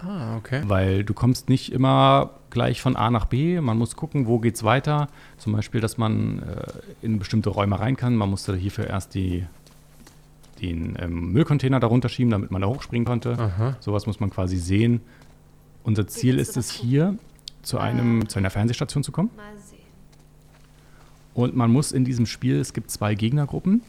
Ah, 0.00 0.36
okay. 0.36 0.62
Weil 0.66 1.04
du 1.04 1.14
kommst 1.14 1.48
nicht 1.48 1.72
immer 1.72 2.30
gleich 2.50 2.80
von 2.82 2.96
A 2.96 3.10
nach 3.10 3.24
B. 3.26 3.60
Man 3.60 3.78
muss 3.78 3.96
gucken, 3.96 4.26
wo 4.26 4.38
geht's 4.38 4.62
weiter. 4.64 5.08
Zum 5.38 5.52
Beispiel, 5.52 5.80
dass 5.80 5.96
man 5.98 6.40
äh, 6.42 6.62
in 7.06 7.18
bestimmte 7.18 7.50
Räume 7.50 7.78
rein 7.80 7.96
kann. 7.96 8.14
Man 8.16 8.28
musste 8.30 8.54
hierfür 8.56 8.86
erst 8.86 9.14
die, 9.14 9.46
den 10.66 10.96
ähm, 11.00 11.32
Müllcontainer 11.32 11.80
darunter 11.80 12.08
schieben, 12.08 12.30
damit 12.30 12.50
man 12.50 12.62
da 12.62 12.68
hochspringen 12.68 13.04
konnte. 13.06 13.38
Aha. 13.38 13.76
Sowas 13.80 14.06
muss 14.06 14.20
man 14.20 14.30
quasi 14.30 14.56
sehen. 14.56 15.00
Unser 15.82 16.06
Ziel 16.06 16.38
ist 16.38 16.56
es 16.56 16.70
hier, 16.70 17.16
zu, 17.62 17.78
einem, 17.78 18.28
zu 18.28 18.38
einer 18.38 18.50
Fernsehstation 18.50 19.02
zu 19.02 19.12
kommen. 19.12 19.30
Mal 19.36 19.44
sehen. 19.58 19.78
Und 21.34 21.56
man 21.56 21.70
muss 21.70 21.92
in 21.92 22.04
diesem 22.04 22.26
Spiel, 22.26 22.58
es 22.60 22.72
gibt 22.72 22.90
zwei 22.90 23.14
Gegnergruppen. 23.14 23.82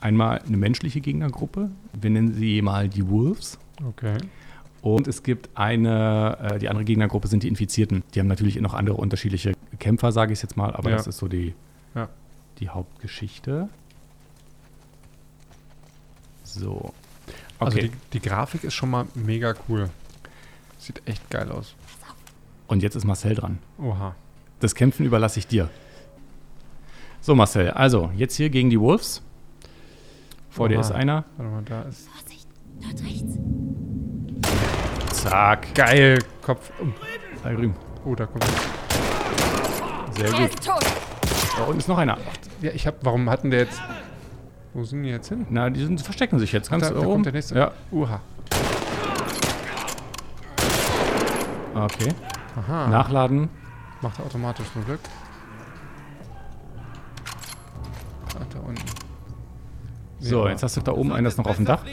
Einmal 0.00 0.40
eine 0.46 0.56
menschliche 0.56 1.00
Gegnergruppe, 1.00 1.70
wir 2.00 2.10
nennen 2.10 2.34
sie 2.34 2.60
mal 2.62 2.88
die 2.88 3.08
Wolves. 3.08 3.58
Okay. 3.84 4.16
Und 4.80 5.06
es 5.06 5.22
gibt 5.22 5.50
eine, 5.54 6.38
äh, 6.42 6.58
die 6.58 6.68
andere 6.68 6.84
Gegnergruppe 6.84 7.28
sind 7.28 7.44
die 7.44 7.48
Infizierten. 7.48 8.02
Die 8.14 8.18
haben 8.20 8.26
natürlich 8.26 8.60
noch 8.60 8.74
andere 8.74 8.96
unterschiedliche 8.96 9.52
Kämpfer, 9.78 10.10
sage 10.10 10.32
ich 10.32 10.42
jetzt 10.42 10.56
mal, 10.56 10.74
aber 10.74 10.90
Ja. 10.90 10.96
das 10.96 11.06
ist 11.06 11.18
so 11.18 11.28
die, 11.28 11.54
Ja. 11.94 12.08
die 12.58 12.68
Hauptgeschichte. 12.68 13.68
So. 16.54 16.92
Also 17.58 17.78
Okay. 17.78 17.90
die, 18.12 18.18
die 18.18 18.28
Grafik 18.28 18.64
ist 18.64 18.74
schon 18.74 18.90
mal 18.90 19.06
mega 19.14 19.54
cool. 19.68 19.88
Sieht 20.78 21.00
echt 21.06 21.28
geil 21.30 21.50
aus. 21.50 21.74
Und 22.66 22.82
jetzt 22.82 22.94
ist 22.96 23.04
Marcel 23.04 23.34
dran. 23.34 23.58
Oha. 23.78 24.14
Das 24.60 24.74
Kämpfen 24.74 25.06
überlasse 25.06 25.38
ich 25.38 25.46
dir. 25.46 25.68
So, 27.20 27.34
Marcel, 27.34 27.70
also 27.70 28.10
jetzt 28.16 28.34
hier 28.36 28.50
gegen 28.50 28.70
die 28.70 28.80
Wolves. 28.80 29.22
Vor 30.50 30.68
dir 30.68 30.76
Oha. 30.76 30.80
ist 30.82 30.90
einer. 30.92 31.24
Warte 31.36 31.52
mal, 31.52 31.62
da 31.62 31.82
ist. 31.82 32.08
Vorsicht, 32.08 32.48
dort 32.80 33.02
rechts. 33.04 33.38
Zack. 35.22 35.74
Geil! 35.74 36.18
Kopf. 36.42 36.70
Da 37.44 37.52
drüben. 37.52 37.74
Oh, 38.04 38.14
da 38.14 38.26
kommt. 38.26 38.44
Sehr 40.16 40.26
Er 40.26 40.32
gut. 40.32 40.40
ist 40.54 40.64
tot. 40.64 40.84
Da 41.56 41.64
unten 41.64 41.78
ist 41.78 41.88
noch 41.88 41.98
einer. 41.98 42.18
Ja, 42.60 42.72
ich 42.72 42.86
hab. 42.86 43.04
Warum 43.04 43.30
hatten 43.30 43.50
der 43.50 43.60
jetzt. 43.60 43.80
Wo 44.74 44.84
sind 44.84 45.02
die 45.02 45.10
jetzt 45.10 45.28
hin? 45.28 45.46
Na, 45.50 45.68
die 45.70 45.82
sind, 45.84 46.00
verstecken 46.00 46.38
sich 46.38 46.52
jetzt 46.52 46.70
ganz 46.70 46.84
da, 46.88 46.94
da 46.94 47.00
oben. 47.00 47.10
kommt 47.12 47.26
der 47.26 47.32
nächste. 47.34 47.54
Ja, 47.58 47.72
Uha. 47.90 48.20
okay. 51.74 52.08
Aha. 52.56 52.88
Nachladen. 52.88 53.48
Macht 54.00 54.18
er 54.18 54.26
automatisch 54.26 54.66
zum 54.72 54.84
Glück. 54.84 55.00
Ah, 58.34 58.44
da 58.52 58.58
unten. 58.60 58.82
So, 60.20 60.40
aber- 60.40 60.50
jetzt 60.50 60.62
hast 60.62 60.76
du 60.76 60.80
da 60.80 60.92
oben 60.92 61.12
einen, 61.12 61.24
das 61.24 61.36
noch 61.36 61.46
auf 61.46 61.56
dem 61.56 61.66
Dach. 61.66 61.84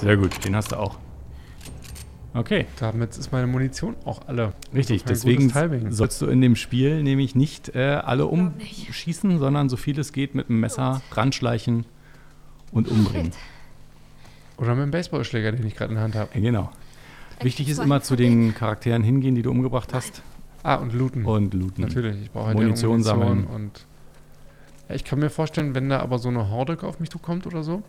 Sehr 0.00 0.16
gut, 0.16 0.44
den 0.44 0.54
hast 0.54 0.72
du 0.72 0.76
auch. 0.76 0.96
Okay, 2.36 2.66
Damit 2.78 3.16
ist 3.16 3.32
meine 3.32 3.46
Munition 3.46 3.96
auch 4.04 4.20
alle. 4.26 4.52
richtig. 4.74 5.04
Deswegen 5.04 5.50
sollst 5.92 6.20
du 6.20 6.26
in 6.26 6.40
dem 6.40 6.54
Spiel 6.54 7.02
nämlich 7.02 7.34
nicht 7.34 7.74
äh, 7.74 8.00
alle 8.04 8.24
nicht. 8.24 8.32
umschießen, 8.88 9.38
sondern 9.38 9.68
so 9.68 9.76
viel 9.76 9.98
es 9.98 10.12
geht 10.12 10.34
mit 10.34 10.48
dem 10.48 10.60
Messer 10.60 11.00
ranschleichen 11.12 11.86
und 12.72 12.88
umbringen. 12.88 13.32
Oder 14.58 14.74
mit 14.74 14.84
dem 14.84 14.90
Baseballschläger, 14.90 15.52
den 15.52 15.66
ich 15.66 15.74
gerade 15.76 15.90
in 15.90 15.94
der 15.96 16.04
Hand 16.04 16.14
habe. 16.14 16.30
Ja, 16.34 16.40
genau. 16.40 16.70
Wichtig 17.40 17.68
ist 17.68 17.78
immer 17.78 18.02
zu 18.02 18.16
den 18.16 18.54
Charakteren 18.54 19.02
hingehen, 19.02 19.34
die 19.34 19.42
du 19.42 19.50
umgebracht 19.50 19.92
hast 19.94 20.22
Ah, 20.62 20.76
und 20.76 20.92
looten. 20.94 21.24
und 21.24 21.54
looten. 21.54 21.82
Natürlich, 21.82 22.20
ich 22.22 22.30
brauche 22.30 22.46
halt 22.48 22.56
Munition 22.58 22.92
Munition 22.92 23.02
sammeln. 23.18 23.44
Und 23.46 23.86
ja, 24.88 24.94
ich 24.94 25.04
kann 25.04 25.18
mir 25.20 25.30
vorstellen, 25.30 25.74
wenn 25.74 25.88
da 25.88 26.00
aber 26.00 26.18
so 26.18 26.28
eine 26.28 26.50
Horde 26.50 26.78
auf 26.82 26.98
mich 27.00 27.10
zukommt 27.10 27.46
oder 27.46 27.62
so, 27.62 27.82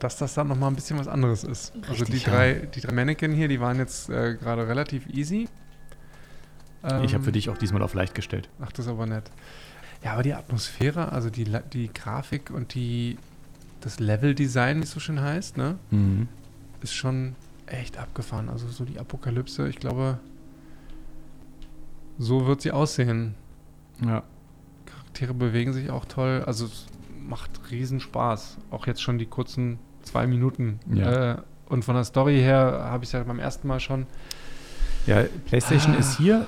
dass 0.00 0.16
das 0.16 0.34
dann 0.34 0.48
nochmal 0.48 0.70
ein 0.70 0.74
bisschen 0.74 0.98
was 0.98 1.08
anderes 1.08 1.44
ist. 1.44 1.72
also 1.88 2.04
die 2.04 2.12
Richtig, 2.12 2.26
ja. 2.26 2.32
drei, 2.32 2.52
die 2.54 2.80
drei 2.80 2.92
Mannequin 2.92 3.32
hier, 3.32 3.48
die 3.48 3.60
waren 3.60 3.78
jetzt 3.78 4.08
äh, 4.10 4.34
gerade 4.34 4.66
relativ 4.66 5.06
easy. 5.08 5.48
Ich 6.82 6.88
habe 6.92 7.04
Ähm, 7.16 7.22
für 7.22 7.32
dich 7.32 7.50
auch 7.50 7.58
diesmal 7.58 7.82
auf 7.82 7.92
leicht 7.94 8.14
gestellt. 8.14 8.48
Ach, 8.60 8.72
das 8.72 8.86
ist 8.86 8.90
aber 8.90 9.06
nett. 9.06 9.30
Ja, 10.02 10.14
aber 10.14 10.22
die 10.22 10.32
Atmosphäre, 10.32 11.12
also 11.12 11.28
die, 11.28 11.44
die 11.72 11.92
Grafik 11.92 12.50
und 12.50 12.74
die 12.74 13.18
das 13.82 14.00
Level-Design, 14.00 14.78
wie 14.80 14.84
es 14.84 14.90
so 14.90 15.00
schön 15.00 15.20
heißt, 15.20 15.56
ne, 15.58 15.78
Mhm. 15.90 16.28
ist 16.82 16.94
schon 16.94 17.34
echt 17.66 17.98
abgefahren. 17.98 18.48
Also 18.48 18.66
so 18.68 18.84
die 18.84 18.98
Apokalypse, 18.98 19.68
ich 19.68 19.76
glaube, 19.76 20.18
so 22.18 22.46
wird 22.46 22.60
sie 22.62 22.72
aussehen. 22.72 23.34
Ja. 24.04 24.22
Charaktere 24.86 25.34
bewegen 25.34 25.72
sich 25.72 25.90
auch 25.90 26.04
toll. 26.04 26.42
Also 26.46 26.66
es 26.66 26.86
macht 27.26 27.70
riesen 27.70 28.00
Spaß. 28.00 28.56
Auch 28.70 28.86
jetzt 28.86 29.02
schon 29.02 29.18
die 29.18 29.26
kurzen 29.26 29.78
zwei 30.10 30.26
Minuten. 30.26 30.80
Ja. 30.92 31.32
Äh, 31.32 31.36
und 31.68 31.84
von 31.84 31.94
der 31.94 32.04
Story 32.04 32.38
her 32.40 32.80
habe 32.84 33.04
ich 33.04 33.08
es 33.08 33.12
ja 33.12 33.22
beim 33.22 33.38
ersten 33.38 33.68
Mal 33.68 33.80
schon. 33.80 34.06
Ja, 35.06 35.24
PlayStation 35.46 35.94
Ah. 35.94 35.98
ist 35.98 36.18
hier 36.18 36.46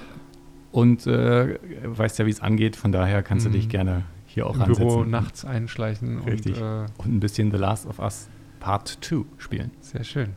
und 0.72 1.06
äh, 1.06 1.58
weißt 1.84 2.18
ja, 2.18 2.26
wie 2.26 2.30
es 2.30 2.40
angeht. 2.40 2.76
Von 2.76 2.92
daher 2.92 3.22
kannst 3.22 3.46
Mhm. 3.46 3.52
du 3.52 3.58
dich 3.58 3.68
gerne 3.68 4.02
hier 4.26 4.46
auch 4.46 4.54
Im 4.56 4.64
Büro 4.64 4.88
ransetzen 4.88 5.10
nachts 5.10 5.44
einschleichen. 5.44 6.18
Richtig. 6.20 6.56
Und, 6.60 6.62
äh, 6.62 6.86
und 6.98 7.14
ein 7.16 7.20
bisschen 7.20 7.50
The 7.50 7.56
Last 7.58 7.86
of 7.86 7.98
Us 7.98 8.28
Part 8.60 8.98
2 9.00 9.24
spielen. 9.38 9.70
sehr 9.80 10.04
schön. 10.04 10.30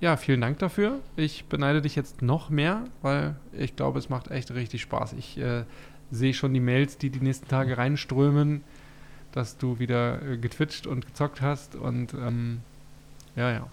Ja, 0.00 0.16
vielen 0.16 0.40
Dank 0.40 0.58
dafür. 0.58 0.98
Ich 1.16 1.46
beneide 1.46 1.80
dich 1.80 1.94
jetzt 1.96 2.20
noch 2.20 2.50
mehr, 2.50 2.84
weil 3.00 3.36
ich 3.52 3.74
glaube, 3.76 3.98
es 3.98 4.08
macht 4.10 4.30
echt 4.30 4.50
richtig 4.52 4.82
Spaß. 4.82 5.14
Ich 5.14 5.38
äh, 5.38 5.64
sehe 6.10 6.34
schon 6.34 6.52
die 6.52 6.60
Mails, 6.60 6.98
die 6.98 7.10
die 7.10 7.20
nächsten 7.20 7.48
Tage 7.48 7.78
reinströmen, 7.78 8.62
dass 9.34 9.58
du 9.58 9.78
wieder 9.80 10.22
äh, 10.22 10.38
getwitcht 10.38 10.86
und 10.86 11.06
gezockt 11.06 11.40
hast. 11.42 11.74
Und 11.74 12.14
ähm, 12.14 12.60
ja, 13.36 13.50
ja. 13.50 13.66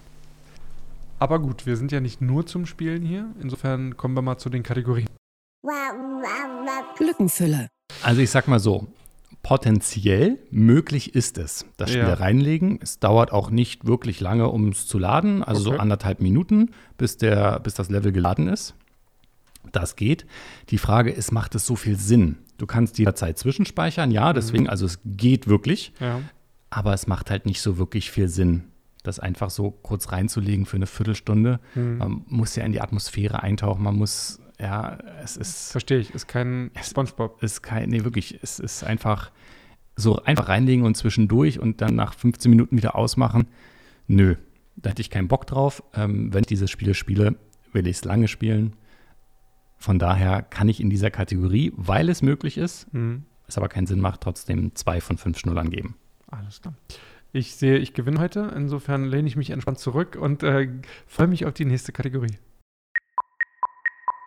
Aber 1.18 1.38
gut, 1.38 1.66
wir 1.66 1.76
sind 1.76 1.92
ja 1.92 2.00
nicht 2.00 2.20
nur 2.20 2.46
zum 2.46 2.66
Spielen 2.66 3.04
hier. 3.04 3.26
Insofern 3.40 3.96
kommen 3.96 4.14
wir 4.14 4.22
mal 4.22 4.38
zu 4.38 4.50
den 4.50 4.64
Kategorien. 4.64 5.06
Lückenfüller. 6.98 7.68
Also 8.02 8.20
ich 8.20 8.30
sag 8.30 8.48
mal 8.48 8.58
so, 8.58 8.88
potenziell 9.44 10.38
möglich 10.50 11.14
ist 11.14 11.38
es, 11.38 11.64
das 11.76 11.90
Spiel 11.90 12.02
Ja. 12.02 12.14
reinlegen. 12.14 12.78
Es 12.82 12.98
dauert 12.98 13.32
auch 13.32 13.50
nicht 13.50 13.86
wirklich 13.86 14.20
lange, 14.20 14.48
um 14.48 14.70
es 14.70 14.86
zu 14.86 14.98
laden, 14.98 15.44
also 15.44 15.60
so 15.60 15.70
Okay. 15.70 15.78
anderthalb 15.80 16.20
Minuten, 16.20 16.72
bis, 16.98 17.16
der, 17.18 17.60
bis 17.60 17.74
das 17.74 17.88
Level 17.90 18.10
geladen 18.12 18.48
ist. 18.48 18.74
Das 19.70 19.94
geht. 19.94 20.26
Die 20.70 20.78
Frage 20.78 21.10
ist, 21.12 21.30
macht 21.30 21.54
es 21.54 21.66
so 21.66 21.76
viel 21.76 21.96
Sinn? 21.96 22.38
Du 22.58 22.66
kannst 22.66 22.98
jederzeit 22.98 23.38
zwischenspeichern, 23.38 24.10
ja, 24.10 24.32
deswegen, 24.32 24.68
also 24.68 24.86
es 24.86 25.00
geht 25.04 25.48
wirklich. 25.48 25.92
Ja. 26.00 26.20
aber 26.70 26.94
es 26.94 27.06
macht 27.06 27.30
halt 27.30 27.44
nicht 27.44 27.60
so 27.60 27.76
wirklich 27.76 28.10
viel 28.10 28.28
Sinn, 28.28 28.64
das 29.02 29.20
einfach 29.20 29.50
so 29.50 29.70
kurz 29.70 30.12
reinzulegen 30.12 30.64
für 30.64 30.76
eine 30.76 30.86
Viertelstunde. 30.86 31.60
Hm. 31.74 31.98
Man 31.98 32.24
muss 32.28 32.56
ja 32.56 32.64
in 32.64 32.72
die 32.72 32.80
Atmosphäre 32.80 33.42
eintauchen, 33.42 33.82
man 33.82 33.96
muss, 33.96 34.40
ja, 34.58 34.98
es 35.22 35.36
ist, 35.36 35.72
Verstehe 35.72 35.98
ich, 35.98 36.14
ist 36.14 36.28
kein 36.28 36.70
Spongebob. 36.82 37.42
ist 37.42 37.62
kein, 37.62 37.90
nee, 37.90 38.04
wirklich, 38.04 38.38
es 38.42 38.58
ist 38.58 38.84
einfach 38.84 39.30
so 39.96 40.22
einfach 40.22 40.48
reinlegen 40.48 40.84
und 40.84 40.96
zwischendurch 40.96 41.58
und 41.60 41.80
dann 41.80 41.94
nach 41.94 42.14
15 42.14 42.50
Minuten 42.50 42.76
wieder 42.76 42.96
ausmachen. 42.96 43.46
Nö, 44.06 44.36
da 44.76 44.90
hätte 44.90 45.02
ich 45.02 45.10
keinen 45.10 45.28
Bock 45.28 45.46
drauf. 45.46 45.82
Ähm, 45.94 46.32
wenn 46.32 46.40
ich 46.40 46.46
dieses 46.46 46.70
Spiel 46.70 46.94
spiele, 46.94 47.36
will 47.72 47.86
ich 47.86 47.96
es 47.96 48.04
lange 48.04 48.28
spielen. 48.28 48.74
Von 49.82 49.98
daher 49.98 50.42
kann 50.42 50.68
ich 50.68 50.80
in 50.80 50.90
dieser 50.90 51.10
Kategorie, 51.10 51.72
weil 51.76 52.08
es 52.08 52.22
möglich 52.22 52.56
ist, 52.56 52.86
Hm. 52.92 53.24
es 53.48 53.58
aber 53.58 53.68
keinen 53.68 53.88
Sinn 53.88 53.98
macht, 53.98 54.20
trotzdem 54.20 54.76
zwei 54.76 55.00
von 55.00 55.18
fünf 55.18 55.40
Schnullern 55.40 55.70
geben. 55.70 55.96
Alles 56.30 56.60
klar. 56.60 56.74
Ich 57.32 57.56
sehe, 57.56 57.78
ich 57.78 57.92
gewinne 57.92 58.20
heute. 58.20 58.52
Insofern 58.54 59.06
lehne 59.06 59.26
ich 59.26 59.34
mich 59.34 59.50
entspannt 59.50 59.80
zurück 59.80 60.16
und 60.20 60.44
äh, 60.44 60.68
freue 61.08 61.26
mich 61.26 61.46
auf 61.46 61.54
die 61.54 61.64
nächste 61.64 61.90
Kategorie. 61.90 62.38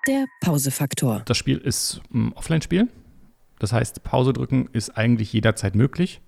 Der 0.09 0.25
Pausefaktor. 0.41 1.21
Das 1.23 1.37
Spiel 1.37 1.57
ist 1.57 2.01
ein 2.13 2.33
Offline-Spiel. 2.33 2.89
Das 3.57 3.71
heißt, 3.71 4.03
Pause 4.03 4.33
drücken 4.33 4.67
ist 4.73 4.97
eigentlich 4.97 5.31
jederzeit 5.31 5.73
möglich. 5.75 6.19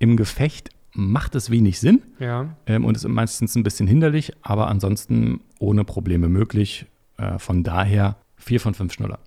Im 0.00 0.16
Gefecht 0.16 0.70
macht 0.92 1.36
es 1.36 1.50
wenig 1.50 1.78
Sinn 1.78 2.02
Ja, 2.18 2.56
ähm, 2.66 2.84
und 2.84 2.96
ist 2.96 3.06
meistens 3.06 3.54
ein 3.54 3.62
bisschen 3.62 3.86
hinderlich, 3.86 4.32
aber 4.42 4.66
ansonsten 4.66 5.40
ohne 5.60 5.84
Probleme 5.84 6.28
möglich. 6.28 6.86
Äh, 7.16 7.38
von 7.38 7.62
daher 7.62 8.16
vier 8.42 8.60
von 8.60 8.74
fünf 8.74 8.92
Schnuller. 8.92 9.18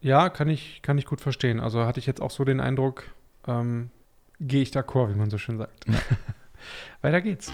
ja 0.00 0.28
kann, 0.30 0.48
ich, 0.48 0.80
kann 0.82 0.98
ich 0.98 1.06
gut 1.06 1.20
verstehen. 1.20 1.60
Also 1.60 1.84
hatte 1.84 2.00
ich 2.00 2.06
jetzt 2.06 2.20
auch 2.20 2.30
so 2.30 2.44
den 2.44 2.60
Eindruck, 2.60 3.04
ähm, 3.46 3.90
gehe 4.40 4.62
ich 4.62 4.70
d'accord, 4.70 5.10
wie 5.12 5.18
man 5.18 5.30
so 5.30 5.38
schön 5.38 5.58
sagt. 5.58 5.86
Ja. 5.88 5.94
Weiter 7.02 7.20
geht's. 7.20 7.52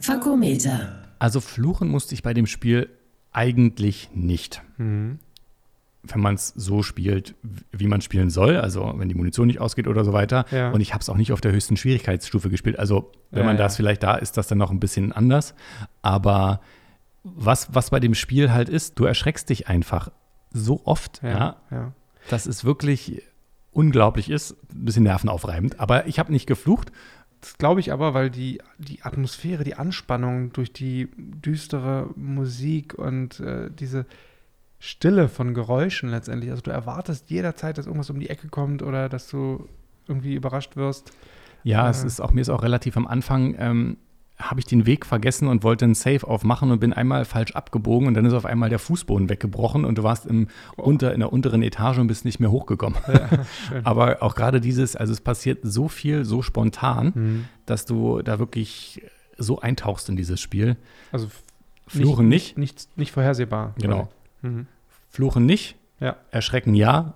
Fakometer. 0.00 1.02
Also 1.18 1.40
fluchen 1.40 1.88
musste 1.88 2.14
ich 2.14 2.22
bei 2.22 2.34
dem 2.34 2.46
Spiel 2.46 2.88
eigentlich 3.32 4.10
nicht. 4.14 4.62
Mhm. 4.78 5.18
Wenn 6.02 6.20
man 6.20 6.34
es 6.34 6.48
so 6.48 6.82
spielt, 6.82 7.34
wie 7.72 7.86
man 7.86 8.00
spielen 8.00 8.30
soll, 8.30 8.56
also 8.56 8.94
wenn 8.96 9.08
die 9.10 9.14
Munition 9.14 9.46
nicht 9.46 9.60
ausgeht 9.60 9.86
oder 9.86 10.02
so 10.04 10.14
weiter. 10.14 10.46
Ja. 10.50 10.70
Und 10.70 10.80
ich 10.80 10.94
habe 10.94 11.02
es 11.02 11.10
auch 11.10 11.16
nicht 11.16 11.30
auf 11.32 11.42
der 11.42 11.52
höchsten 11.52 11.76
Schwierigkeitsstufe 11.76 12.48
gespielt. 12.48 12.78
Also 12.78 13.12
wenn 13.30 13.40
Ja, 13.40 13.46
man 13.46 13.56
ja. 13.56 13.62
das 13.64 13.76
vielleicht 13.76 14.02
da 14.02 14.14
ist, 14.14 14.36
das 14.38 14.48
dann 14.48 14.56
noch 14.58 14.70
ein 14.70 14.80
bisschen 14.80 15.12
anders. 15.12 15.54
Aber 16.00 16.60
was, 17.22 17.74
was 17.74 17.90
bei 17.90 18.00
dem 18.00 18.14
Spiel 18.14 18.50
halt 18.52 18.68
ist, 18.68 18.98
du 18.98 19.04
erschreckst 19.04 19.48
dich 19.50 19.68
einfach 19.68 20.10
so 20.52 20.80
oft, 20.84 21.22
ja, 21.22 21.30
Ja, 21.30 21.56
ja. 21.70 21.92
dass 22.28 22.46
es 22.46 22.64
wirklich 22.64 23.22
unglaublich 23.72 24.30
ist. 24.30 24.56
Ein 24.72 24.84
bisschen 24.84 25.04
nervenaufreibend. 25.04 25.78
Aber 25.78 26.06
ich 26.06 26.18
habe 26.18 26.32
nicht 26.32 26.46
geflucht. 26.46 26.90
Das 27.40 27.56
glaube 27.56 27.80
ich 27.80 27.92
aber, 27.92 28.12
weil 28.14 28.30
die, 28.30 28.60
die 28.78 29.02
Atmosphäre, 29.02 29.64
die 29.64 29.74
Anspannung 29.76 30.52
durch 30.52 30.72
die 30.72 31.08
düstere 31.16 32.10
Musik 32.16 32.94
und 32.94 33.40
äh, 33.40 33.70
diese 33.70 34.04
Stille 34.78 35.28
von 35.28 35.54
Geräuschen 35.54 36.10
letztendlich, 36.10 36.50
also 36.50 36.62
du 36.62 36.70
erwartest 36.70 37.30
jederzeit, 37.30 37.78
dass 37.78 37.86
irgendwas 37.86 38.10
um 38.10 38.18
die 38.18 38.28
Ecke 38.30 38.48
kommt 38.48 38.82
oder 38.82 39.08
dass 39.08 39.28
du 39.28 39.68
irgendwie 40.08 40.34
überrascht 40.34 40.76
wirst. 40.76 41.12
Ja, 41.62 41.86
Äh. 41.86 41.90
es 41.90 42.02
ist 42.02 42.20
auch 42.20 42.32
mir 42.32 42.40
ist 42.40 42.48
auch 42.48 42.62
relativ 42.62 42.96
am 42.96 43.06
Anfang 43.06 43.54
ähm, 43.58 43.96
habe 44.40 44.60
ich 44.60 44.66
den 44.66 44.86
Weg 44.86 45.06
vergessen 45.06 45.48
und 45.48 45.62
wollte 45.62 45.84
einen 45.84 45.94
Safe 45.94 46.26
aufmachen 46.26 46.70
und 46.70 46.78
bin 46.80 46.92
einmal 46.92 47.24
falsch 47.24 47.52
abgebogen 47.52 48.08
und 48.08 48.14
dann 48.14 48.24
ist 48.24 48.32
auf 48.32 48.44
einmal 48.46 48.68
der 48.70 48.78
Fußboden 48.78 49.28
weggebrochen 49.28 49.84
und 49.84 49.98
du 49.98 50.02
warst 50.02 50.26
im 50.26 50.48
Oh. 50.76 50.82
unter 50.82 51.12
in 51.14 51.20
der 51.20 51.32
unteren 51.32 51.62
Etage 51.62 51.98
und 51.98 52.06
bist 52.06 52.24
nicht 52.24 52.40
mehr 52.40 52.50
hochgekommen. 52.50 52.98
Ja. 53.06 53.28
Aber 53.84 54.22
auch 54.22 54.34
gerade 54.34 54.60
dieses, 54.60 54.96
also 54.96 55.12
es 55.12 55.20
passiert 55.20 55.60
so 55.62 55.88
viel, 55.88 56.24
so 56.24 56.42
spontan, 56.42 57.12
Mhm. 57.14 57.44
dass 57.66 57.84
du 57.84 58.22
da 58.22 58.38
wirklich 58.38 59.02
so 59.36 59.60
eintauchst 59.60 60.08
in 60.08 60.16
dieses 60.16 60.40
Spiel. 60.40 60.76
Also 61.12 61.28
Fluchen 61.86 62.28
nicht, 62.28 62.56
Nicht, 62.56 62.88
nicht 62.96 63.12
vorhersehbar. 63.12 63.74
Genau. 63.80 64.08
Mhm. 64.42 64.66
fluchen 65.08 65.44
nicht, 65.46 65.76
Ja. 65.98 66.16
erschrecken 66.30 66.74
ja. 66.74 67.14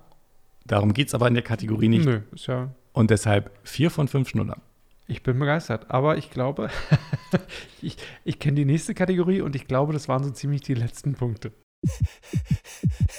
Darum 0.67 0.93
geht 0.93 1.07
es 1.09 1.13
aber 1.13 1.27
in 1.27 1.33
der 1.33 1.43
Kategorie 1.43 1.87
nicht. 1.89 2.05
Nö, 2.05 2.21
ist 2.33 2.47
ja. 2.47 2.69
Und 2.93 3.09
deshalb 3.11 3.51
vier 3.63 3.91
von 3.91 4.07
fünf 4.07 4.29
Schnuller. 4.29 4.57
Ich 5.07 5.21
bin 5.23 5.37
begeistert, 5.39 5.91
aber 5.91 6.17
ich 6.17 6.31
glaube, 6.31 6.69
ich, 7.81 7.97
ich 8.23 8.39
kenne 8.39 8.55
die 8.55 8.65
nächste 8.65 8.93
Kategorie 8.93 9.41
und 9.41 9.55
ich 9.55 9.67
glaube, 9.67 9.93
das 9.93 10.07
waren 10.07 10.23
so 10.23 10.31
ziemlich 10.31 10.61
die 10.61 10.73
letzten 10.73 11.13
Punkte. 11.13 11.51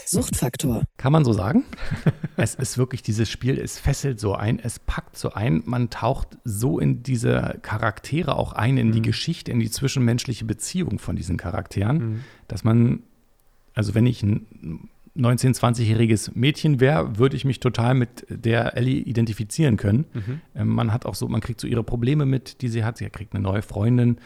Suchtfaktor. 0.07 0.83
Kann 0.97 1.13
man 1.13 1.25
so 1.25 1.33
sagen? 1.33 1.65
es 2.37 2.55
ist 2.57 2.79
wirklich 2.79 3.03
dieses 3.03 3.31
Spiel, 3.31 3.59
es 3.59 3.79
fesselt 3.79 4.19
so 4.19 4.35
ein, 4.35 4.59
es 4.59 4.79
packt 4.81 5.17
so 5.17 5.33
ein, 5.33 5.63
man 5.67 5.91
taucht 5.91 6.39
so 6.45 6.79
in 6.79 7.03
diese 7.03 7.59
Charaktere 7.63 8.37
auch 8.37 8.53
ein, 8.53 8.77
in 8.77 8.93
die 8.93 8.99
Mhm. 9.01 9.05
Geschichte, 9.05 9.53
in 9.53 9.61
die 9.61 9.71
zwischenmenschliche 9.71 10.45
Beziehung 10.45 10.99
von 10.99 11.15
diesen 11.17 11.37
Charakteren, 11.37 11.97
Mhm. 11.99 12.25
dass 12.49 12.65
man, 12.65 13.03
also 13.75 13.95
wenn 13.95 14.07
ich 14.07 14.23
ein 14.23 14.89
19-, 15.17 15.57
20-jähriges 15.59 16.33
Mädchen 16.35 16.81
wäre, 16.81 17.19
würde 17.19 17.37
ich 17.37 17.45
mich 17.45 17.61
total 17.61 17.95
mit 17.95 18.27
der 18.29 18.77
Ellie 18.77 19.01
identifizieren 19.03 19.77
können. 19.77 20.05
Mhm. 20.13 20.41
Ähm, 20.55 20.69
man 20.69 20.93
hat 20.93 21.07
auch 21.07 21.15
so, 21.15 21.29
man 21.29 21.41
kriegt 21.41 21.61
so 21.61 21.67
ihre 21.67 21.83
Probleme 21.83 22.27
mit, 22.27 22.63
die 22.63 22.69
sie 22.69 22.85
hat. 22.85 22.99
Sie 22.99 23.09
kriegt 23.11 23.35
eine 23.35 23.43
neue 23.43 23.63
Freundin 23.63 24.19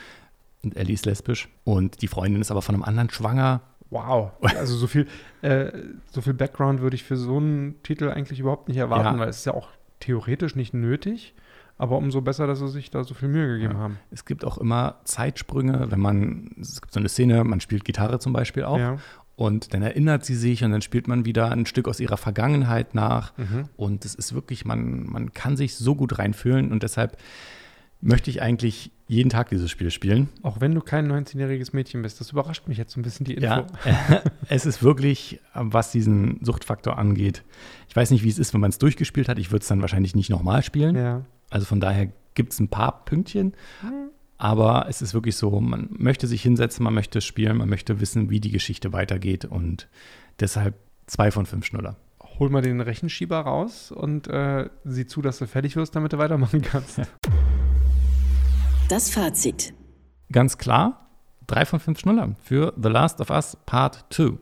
und 0.63 0.77
Ellie 0.77 0.95
ist 0.95 1.07
lesbisch 1.07 1.49
und 1.65 2.03
die 2.03 2.09
Freundin 2.09 2.41
ist 2.41 2.51
aber 2.51 2.63
von 2.63 2.75
einem 2.75 2.85
anderen 2.85 3.11
schwanger. 3.11 3.61
Wow. 3.91 4.31
Also 4.43 4.77
so 4.77 4.87
viel, 4.87 5.07
äh, 5.43 5.73
so 6.13 6.21
viel 6.21 6.35
Background 6.35 6.81
würde 6.81 6.95
ich 6.95 7.03
für 7.03 7.17
so 7.17 7.39
einen 7.39 7.83
Titel 7.83 8.09
eigentlich 8.09 8.39
überhaupt 8.41 8.69
nicht 8.69 8.77
erwarten, 8.79 9.17
Ja. 9.17 9.19
weil 9.21 9.29
es 9.29 9.39
ist 9.39 9.47
ja 9.47 9.55
auch 9.55 9.69
theoretisch 10.01 10.55
nicht 10.55 10.75
nötig, 10.75 11.35
aber 11.77 11.97
umso 11.97 12.21
besser, 12.21 12.47
dass 12.47 12.61
sie 12.61 12.69
sich 12.69 12.91
da 12.91 13.03
so 13.05 13.15
viel 13.15 13.29
Mühe 13.29 13.49
gegeben 13.55 13.75
Ja. 13.75 13.79
haben. 13.81 13.99
Es 14.11 14.25
gibt 14.25 14.45
auch 14.45 14.59
immer 14.59 15.01
Zeitsprünge, 15.05 15.87
wenn 15.91 15.99
man, 16.01 16.51
es 16.61 16.81
gibt 16.81 16.93
so 16.93 17.01
eine 17.01 17.09
Szene, 17.09 17.43
man 17.43 17.61
spielt 17.61 17.85
Gitarre 17.85 18.19
zum 18.21 18.33
Beispiel 18.33 18.65
auch 18.65 18.79
Ja. 18.79 18.99
Und 19.41 19.73
dann 19.73 19.81
erinnert 19.81 20.23
sie 20.27 20.35
sich 20.35 20.63
und 20.65 20.71
dann 20.71 20.83
spielt 20.83 21.09
man 21.09 21.25
wieder 21.25 21.51
ein 21.51 21.65
Stück 21.65 21.89
aus 21.89 21.99
ihrer 21.99 22.19
Vergangenheit 22.19 22.95
nach 22.95 23.33
Mhm. 23.39 23.65
und 23.77 24.05
es 24.05 24.15
ist 24.15 24.35
wirklich, 24.35 24.67
man, 24.67 25.07
man 25.07 25.33
kann 25.33 25.57
sich 25.57 25.75
so 25.77 25.95
gut 25.95 26.19
reinfühlen 26.19 26.71
und 26.71 26.83
deshalb 26.83 27.17
möchte 28.03 28.29
ich 28.31 28.43
eigentlich 28.43 28.91
jeden 29.09 29.31
Tag 29.31 29.49
dieses 29.49 29.71
Spiel 29.71 29.91
spielen. 29.91 30.29
Auch 30.43 30.61
wenn 30.61 30.75
du 30.75 30.81
kein 30.83 31.11
19-jähriges 31.11 31.71
Mädchen 31.75 32.03
bist, 32.03 32.21
das 32.21 32.33
überrascht 32.33 32.69
mich 32.69 32.77
jetzt 32.79 32.93
so 32.93 33.01
ein 33.01 33.03
bisschen 33.03 33.25
die 33.25 33.35
Info. 33.35 33.47
Ja, 33.47 33.67
es 34.49 34.67
ist 34.67 34.83
wirklich, 34.83 35.41
was 35.55 35.91
diesen 35.91 36.39
Suchtfaktor 36.45 36.99
angeht. 36.99 37.43
Ich 37.89 37.97
weiß 37.97 38.11
nicht, 38.11 38.23
wie 38.25 38.29
es 38.29 38.39
ist, 38.39 38.53
wenn 38.55 38.61
man 38.61 38.71
es 38.71 38.79
durchgespielt 38.79 39.29
hat. 39.31 39.39
Ich 39.39 39.51
würde 39.53 39.63
es 39.63 39.69
dann 39.69 39.81
wahrscheinlich 39.81 40.15
nicht 40.15 40.29
nochmal 40.31 40.63
spielen. 40.63 40.97
ja. 40.97 41.25
Also 41.51 41.67
von 41.67 41.81
daher 41.81 42.13
gibt 42.35 42.53
es 42.53 42.61
ein 42.61 42.69
paar 42.69 43.05
Pünktchen. 43.07 43.55
Aber 44.41 44.87
es 44.89 45.03
ist 45.03 45.13
wirklich 45.13 45.37
so, 45.37 45.61
man 45.61 45.91
möchte 45.99 46.27
sich 46.27 46.41
hinsetzen, 46.41 46.83
man 46.83 46.95
möchte 46.95 47.21
spielen, 47.21 47.59
man 47.59 47.69
möchte 47.69 48.01
wissen, 48.01 48.31
wie 48.31 48.41
die 48.41 48.51
Geschichte 48.51 48.91
weitergeht. 48.91 49.45
Und 49.45 49.87
deshalb 50.41 50.77
zwei 51.07 51.31
von 51.31 51.45
fünf 51.45 51.67
Schnuller. 51.67 51.97
Hol 52.39 52.49
mal 52.49 52.63
den 52.63 52.81
Rechenschieber 52.81 53.39
raus 53.41 53.93
und 53.93 54.29
äh, 54.29 54.71
sieh 54.85 55.05
zu, 55.05 55.21
dass 55.21 55.41
du 55.41 55.47
fertig 55.47 55.77
wirst, 55.77 55.95
damit 55.95 56.15
du 56.15 56.19
weitermachen 56.19 56.63
kannst. 56.63 57.03
Das 58.89 59.09
Fazit. 59.09 59.73
Ganz 60.33 60.59
klar, 60.59 61.07
drei 61.47 61.65
von 61.65 61.79
fünf 61.79 62.01
Schnuller 62.01 62.35
für 62.43 62.75
The 62.83 62.89
Last 62.89 63.21
of 63.21 63.31
Us 63.31 63.57
Part 63.65 64.07
2. 64.11 64.33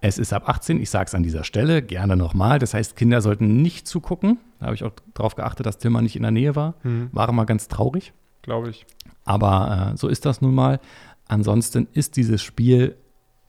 Es 0.00 0.16
ist 0.16 0.32
ab 0.32 0.48
18, 0.48 0.80
ich 0.80 0.88
sage 0.88 1.08
es 1.08 1.14
an 1.14 1.22
dieser 1.22 1.44
Stelle 1.44 1.82
gerne 1.82 2.16
nochmal. 2.16 2.58
Das 2.58 2.72
heißt, 2.72 2.96
Kinder 2.96 3.20
sollten 3.20 3.60
nicht 3.60 3.86
zugucken. 3.86 4.38
Da 4.58 4.66
habe 4.66 4.74
ich 4.74 4.84
auch 4.84 4.92
darauf 5.12 5.34
geachtet, 5.34 5.66
dass 5.66 5.76
Timmer 5.76 6.00
nicht 6.00 6.16
in 6.16 6.22
der 6.22 6.30
Nähe 6.30 6.56
war. 6.56 6.76
Mhm. 6.82 7.10
War 7.12 7.28
immer 7.28 7.44
ganz 7.44 7.68
traurig. 7.68 8.14
Glaube 8.40 8.70
ich. 8.70 8.86
Aber 9.24 9.92
äh, 9.92 9.96
so 9.96 10.08
ist 10.08 10.26
das 10.26 10.40
nun 10.40 10.54
mal. 10.54 10.80
Ansonsten 11.26 11.88
ist 11.92 12.16
dieses 12.16 12.42
Spiel 12.42 12.96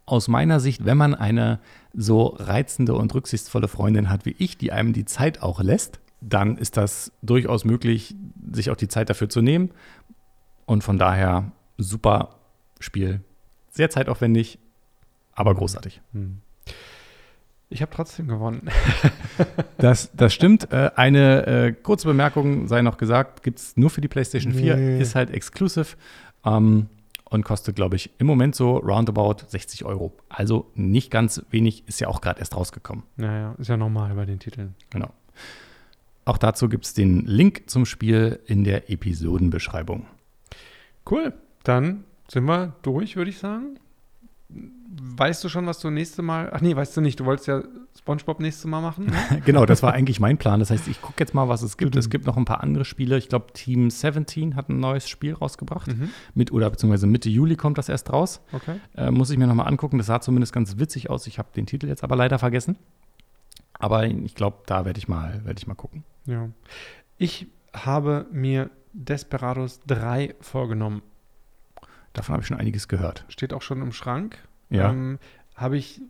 aus 0.06 0.28
meiner 0.28 0.60
Sicht, 0.60 0.86
wenn 0.86 0.98
man 0.98 1.16
eine 1.16 1.60
so 1.94 2.36
reizende 2.38 2.94
und 2.94 3.14
rücksichtsvolle 3.14 3.68
Freundin 3.68 4.10
hat 4.10 4.26
wie 4.26 4.36
ich, 4.38 4.58
die 4.58 4.72
einem 4.72 4.94
die 4.94 5.06
Zeit 5.06 5.42
auch 5.42 5.62
lässt, 5.62 6.00
dann 6.22 6.58
ist 6.58 6.78
das 6.78 7.12
durchaus 7.22 7.66
möglich, 7.66 8.16
sich 8.52 8.70
auch 8.70 8.76
die 8.76 8.88
Zeit 8.88 9.10
dafür 9.10 9.30
zu 9.30 9.42
nehmen. 9.42 9.72
Und 10.66 10.84
von 10.84 10.98
daher 10.98 11.52
super 11.78 12.36
Spiel. 12.80 13.22
Sehr 13.70 13.90
zeitaufwendig, 13.90 14.60
aber 15.34 15.54
großartig. 15.54 16.02
Hm. 16.14 16.42
Ich 17.70 17.82
habe 17.82 17.92
trotzdem 17.94 18.28
gewonnen. 18.28 18.70
Das, 19.78 20.10
das 20.14 20.34
stimmt. 20.34 20.72
Äh, 20.72 20.92
eine 20.96 21.46
äh, 21.46 21.72
kurze 21.74 22.08
Bemerkung 22.08 22.70
sei 22.70 22.82
noch 22.82 22.96
gesagt, 22.98 23.44
gibt 23.44 23.60
es 23.60 23.76
nur 23.76 23.90
für 23.90 24.00
die 24.00 24.08
PlayStation 24.08 24.54
4, 24.54 24.76
Nee. 24.78 25.02
ist 25.02 25.14
halt 25.16 25.30
exclusive 25.30 25.98
ähm, 26.46 26.88
und 27.26 27.44
kostet, 27.44 27.76
glaube 27.76 27.98
ich, 27.98 28.12
im 28.18 28.28
Moment 28.28 28.56
so 28.56 28.78
roundabout 28.78 29.46
60 29.48 29.84
Euro. 29.84 30.14
Also 30.30 30.72
nicht 30.76 31.12
ganz 31.12 31.44
wenig, 31.50 31.86
ist 31.88 32.00
ja 32.00 32.08
auch 32.08 32.22
gerade 32.22 32.40
erst 32.40 32.56
rausgekommen. 32.56 33.04
Naja, 33.18 33.54
ist 33.58 33.68
ja 33.68 33.76
normal 33.76 34.16
bei 34.16 34.26
den 34.26 34.40
Titeln. 34.40 34.76
Genau. 34.92 35.10
Auch 36.24 36.38
dazu 36.38 36.70
gibt 36.70 36.86
es 36.86 36.94
den 36.94 37.26
Link 37.26 37.64
zum 37.70 37.86
Spiel 37.86 38.40
in 38.46 38.64
der 38.64 38.90
Episodenbeschreibung. 38.90 40.06
Cool. 41.10 41.34
Dann 41.64 42.06
sind 42.30 42.46
wir 42.46 42.74
durch, 42.82 43.18
würde 43.18 43.30
ich 43.30 43.38
sagen. 43.40 43.78
Weißt 44.50 45.44
du 45.44 45.50
schon, 45.50 45.66
was 45.66 45.80
du 45.80 45.90
nächste 45.90 46.22
Mal. 46.22 46.50
Ach 46.54 46.62
nee, 46.62 46.76
weißt 46.76 46.96
du 46.96 47.02
nicht. 47.02 47.20
Du 47.20 47.26
wolltest 47.26 47.48
ja 47.48 47.64
SpongeBob 47.98 48.40
nächstes 48.40 48.66
Mal 48.66 48.82
machen. 48.82 49.08
Ne? 49.08 49.42
genau, 49.46 49.66
das 49.66 49.84
war 49.84 49.94
eigentlich 49.94 50.20
mein 50.20 50.38
Plan. 50.38 50.60
Das 50.60 50.70
heißt, 50.70 50.88
ich 50.88 51.02
gucke 51.02 51.16
jetzt 51.20 51.34
mal, 51.34 51.50
was 51.50 51.62
es 51.62 51.78
gibt. 51.78 51.96
Es 51.96 52.10
gibt 52.10 52.26
noch 52.26 52.38
ein 52.38 52.46
paar 52.46 52.62
andere 52.62 52.86
Spiele. 52.86 53.18
Ich 53.18 53.30
glaube, 53.30 53.48
Team 53.54 53.90
17 53.90 54.56
hat 54.56 54.70
ein 54.70 54.80
neues 54.80 55.10
Spiel 55.10 55.34
rausgebracht. 55.34 55.88
Mhm. 55.88 56.10
Mit, 56.34 56.52
oder 56.52 56.70
beziehungsweise 56.70 57.08
Mitte 57.08 57.30
Juli 57.30 57.56
kommt 57.56 57.78
das 57.78 57.90
erst 57.90 58.12
raus. 58.14 58.42
Okay. 58.52 58.80
Äh, 58.96 59.12
muss 59.12 59.30
ich 59.30 59.38
mir 59.38 59.48
nochmal 59.48 59.68
angucken. 59.68 59.98
Das 59.98 60.08
sah 60.08 60.22
zumindest 60.22 60.54
ganz 60.54 60.78
witzig 60.78 61.10
aus. 61.10 61.28
Ich 61.28 61.40
habe 61.40 61.50
den 61.56 61.66
Titel 61.66 61.88
jetzt 61.88 62.04
aber 62.04 62.16
leider 62.16 62.40
vergessen. 62.40 62.78
Aber 63.74 64.06
ich 64.06 64.36
glaube, 64.36 64.60
da 64.66 64.86
werde 64.86 64.98
ich, 65.00 65.08
mal, 65.08 65.42
werd 65.44 65.60
ich 65.60 65.68
mal 65.68 65.76
gucken. 65.76 66.04
Ja. 66.26 66.50
Ich 67.18 67.48
habe 67.74 68.26
mir 68.32 68.70
Desperados 68.94 69.82
3 69.88 70.36
vorgenommen. 70.40 71.02
Davon 72.16 72.34
habe 72.34 72.42
ich 72.42 72.48
schon 72.48 72.58
einiges 72.58 72.88
gehört. 72.88 73.26
Steht 73.28 73.54
auch 73.54 73.62
schon 73.62 73.82
im 73.82 73.92
Schrank. 73.92 74.38
Ja. 74.70 74.90
Ähm, 74.90 75.20
habe 75.56 75.78
ich, 75.78 76.02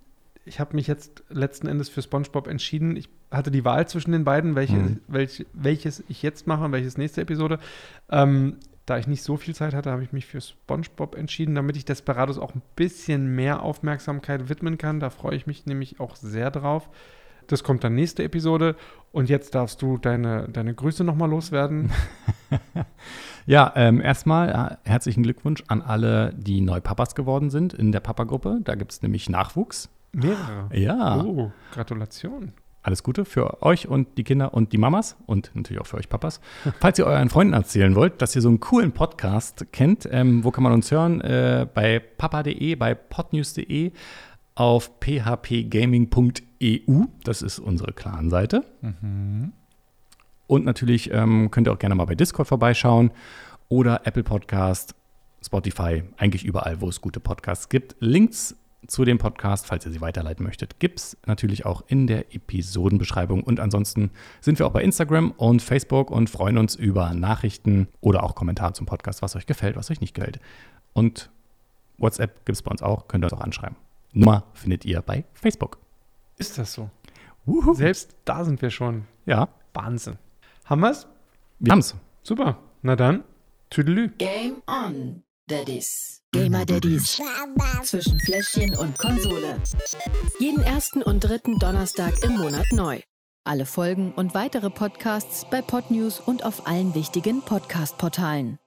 ich 0.46 0.60
habe 0.60 0.76
mich 0.76 0.88
jetzt 0.88 1.24
letzten 1.30 1.68
Endes 1.68 1.90
für 1.90 2.02
SpongeBob 2.02 2.48
entschieden. 2.48 2.96
Ich 2.96 3.10
hatte 3.32 3.52
die 3.52 3.66
Wahl 3.66 3.88
zwischen 3.88 4.12
den 4.12 4.24
beiden, 4.24 4.56
welche, 4.56 4.76
Mhm. 4.78 5.00
welch, 5.08 5.46
welches 5.54 6.04
ich 6.08 6.22
jetzt 6.22 6.48
mache 6.48 6.64
und 6.64 6.72
welches 6.72 6.98
nächste 6.98 7.22
Episode. 7.22 7.60
Ähm, 8.10 8.58
da 8.86 9.00
ich 9.00 9.08
nicht 9.08 9.24
so 9.24 9.36
viel 9.36 9.56
Zeit 9.56 9.74
hatte, 9.74 9.90
habe 9.92 10.04
ich 10.04 10.14
mich 10.14 10.28
für 10.28 10.40
SpongeBob 10.40 11.16
entschieden, 11.16 11.56
damit 11.56 11.76
ich 11.76 11.86
Desperados 11.86 12.38
auch 12.38 12.54
ein 12.54 12.62
bisschen 12.76 13.36
mehr 13.36 13.64
Aufmerksamkeit 13.64 14.48
widmen 14.48 14.78
kann. 14.78 15.00
Da 15.00 15.10
freue 15.10 15.36
ich 15.36 15.48
mich 15.48 15.66
nämlich 15.66 16.00
auch 16.00 16.16
sehr 16.16 16.52
drauf. 16.52 16.88
Das 17.48 17.64
kommt 17.64 17.84
dann 17.84 17.96
nächste 17.96 18.24
Episode. 18.24 18.76
Und 19.12 19.30
jetzt 19.30 19.56
darfst 19.56 19.82
du 19.82 19.98
deine, 19.98 20.48
deine 20.50 20.74
Grüße 20.74 21.04
nochmal 21.04 21.30
loswerden. 21.30 21.92
Ja, 23.48 23.72
ähm, 23.76 24.02
erstmal 24.02 24.80
äh, 24.84 24.90
herzlichen 24.90 25.22
Glückwunsch 25.22 25.64
an 25.68 25.84
alle, 25.84 26.34
die 26.36 26.62
neu 26.62 26.82
Papas 26.82 27.14
geworden 27.14 27.52
sind 27.52 27.76
in 27.76 27.92
der 27.92 28.00
Papa-Gruppe. 28.00 28.62
Da 28.64 28.74
gibt 28.74 28.92
es 28.92 29.04
nämlich 29.04 29.30
Nachwuchs. 29.30 29.90
Mehrere. 30.14 30.70
Ja, 30.74 31.22
Oh, 31.24 31.52
Gratulation. 31.72 32.54
alles 32.82 33.04
Gute 33.04 33.24
für 33.24 33.62
euch 33.62 33.88
und 33.88 34.18
die 34.18 34.24
Kinder 34.24 34.56
und 34.56 34.74
die 34.74 34.80
Mamas 34.80 35.16
und 35.28 35.52
natürlich 35.54 35.80
auch 35.80 35.86
für 35.86 35.98
euch 35.98 36.10
Papas. 36.10 36.42
Falls 36.80 36.98
ihr 36.98 37.06
euren 37.06 37.30
Freunden 37.30 37.54
erzählen 37.54 37.94
wollt, 37.94 38.20
dass 38.24 38.36
ihr 38.36 38.42
so 38.42 38.48
einen 38.50 38.60
coolen 38.62 38.94
Podcast 38.94 39.68
kennt, 39.72 40.10
ähm, 40.12 40.44
wo 40.44 40.50
kann 40.50 40.64
man 40.64 40.74
uns 40.74 40.90
hören? 40.90 41.22
Äh, 41.22 41.68
bei 41.72 42.00
papa.de, 42.00 42.74
bei 42.76 42.96
podnews.de, 42.96 43.92
auf 44.56 44.92
phpgaming.eu. 45.00 47.04
Das 47.24 47.42
ist 47.42 47.60
unsere 47.60 47.94
Clan-Seite. 47.94 48.66
Und 50.48 50.66
natürlich 50.66 51.12
ähm, 51.12 51.52
könnt 51.52 51.68
ihr 51.68 51.74
auch 51.74 51.80
gerne 51.80 51.96
mal 51.96 52.06
bei 52.06 52.16
Discord 52.16 52.48
vorbeischauen 52.48 53.12
oder 53.68 54.06
Apple 54.06 54.24
Podcast, 54.24 54.96
Spotify, 55.44 56.04
eigentlich 56.18 56.46
überall, 56.46 56.82
wo 56.82 56.90
es 56.90 57.02
gute 57.02 57.20
Podcasts 57.20 57.70
gibt. 57.70 57.96
Links 58.00 58.56
zu 58.88 59.04
dem 59.04 59.18
Podcast, 59.18 59.66
falls 59.66 59.86
ihr 59.86 59.92
sie 59.92 60.02
weiterleiten 60.02 60.46
möchtet, 60.46 60.80
gibt 60.80 61.00
es 61.00 61.18
natürlich 61.26 61.66
auch 61.66 61.84
in 61.88 62.08
der 62.08 62.36
Episodenbeschreibung. 62.36 63.44
Und 63.44 63.60
ansonsten 63.60 64.12
sind 64.42 64.60
wir 64.60 64.68
auch 64.68 64.72
bei 64.72 64.84
Instagram 64.84 65.32
und 65.32 65.62
Facebook 65.62 66.12
und 66.12 66.30
freuen 66.30 66.58
uns 66.58 66.76
über 66.76 67.14
Nachrichten 67.14 67.88
oder 68.02 68.24
auch 68.24 68.36
Kommentare 68.36 68.74
zum 68.74 68.86
Podcast, 68.86 69.22
was 69.22 69.36
euch 69.36 69.48
gefällt, 69.48 69.76
was 69.76 69.90
euch 69.90 70.02
nicht 70.02 70.14
gefällt. 70.14 70.40
Und 70.94 71.32
WhatsApp 71.98 72.46
gibt 72.46 72.56
es 72.56 72.62
bei 72.62 72.72
uns 72.72 72.84
auch, 72.84 73.08
könnt 73.08 73.24
ihr 73.24 73.28
uns 73.28 73.34
auch 73.34 73.42
anschreiben. 73.42 73.76
Nummer 74.16 74.44
findet 74.54 74.86
ihr 74.86 75.02
bei 75.02 75.26
Facebook. 75.34 75.78
Ist 76.38 76.58
das 76.58 76.74
so? 76.74 76.90
Wuhu. 77.46 77.74
Selbst 77.74 78.16
da 78.24 78.46
sind 78.46 78.62
wir 78.62 78.72
schon. 78.72 79.06
Ja, 79.26 79.50
Wahnsinn. 79.74 80.18
Haben 80.64 80.82
wir's? 80.82 81.06
wir 81.60 81.72
haben's. 81.72 81.96
Super. 82.24 82.58
Na 82.82 82.96
dann, 82.96 83.24
Tüdelü. 83.70 84.10
Game 84.18 84.64
on, 84.68 85.24
Daddies. 85.48 86.24
Gamer 86.32 86.66
Daddies. 86.66 87.22
Zwischen 87.84 88.20
Fläschchen 88.22 88.76
und 88.78 88.98
Konsole. 88.98 89.62
Jeden 90.40 90.64
ersten 90.64 91.02
und 91.02 91.24
dritten 91.24 91.60
Donnerstag 91.60 92.24
im 92.24 92.38
Monat 92.38 92.66
neu. 92.72 93.02
Alle 93.44 93.66
Folgen 93.66 94.14
und 94.14 94.34
weitere 94.34 94.70
Podcasts 94.70 95.46
bei 95.50 95.62
Podnews 95.62 96.20
und 96.20 96.46
auf 96.46 96.68
allen 96.68 96.96
wichtigen 96.96 97.42
Podcast-Portalen. 97.42 98.60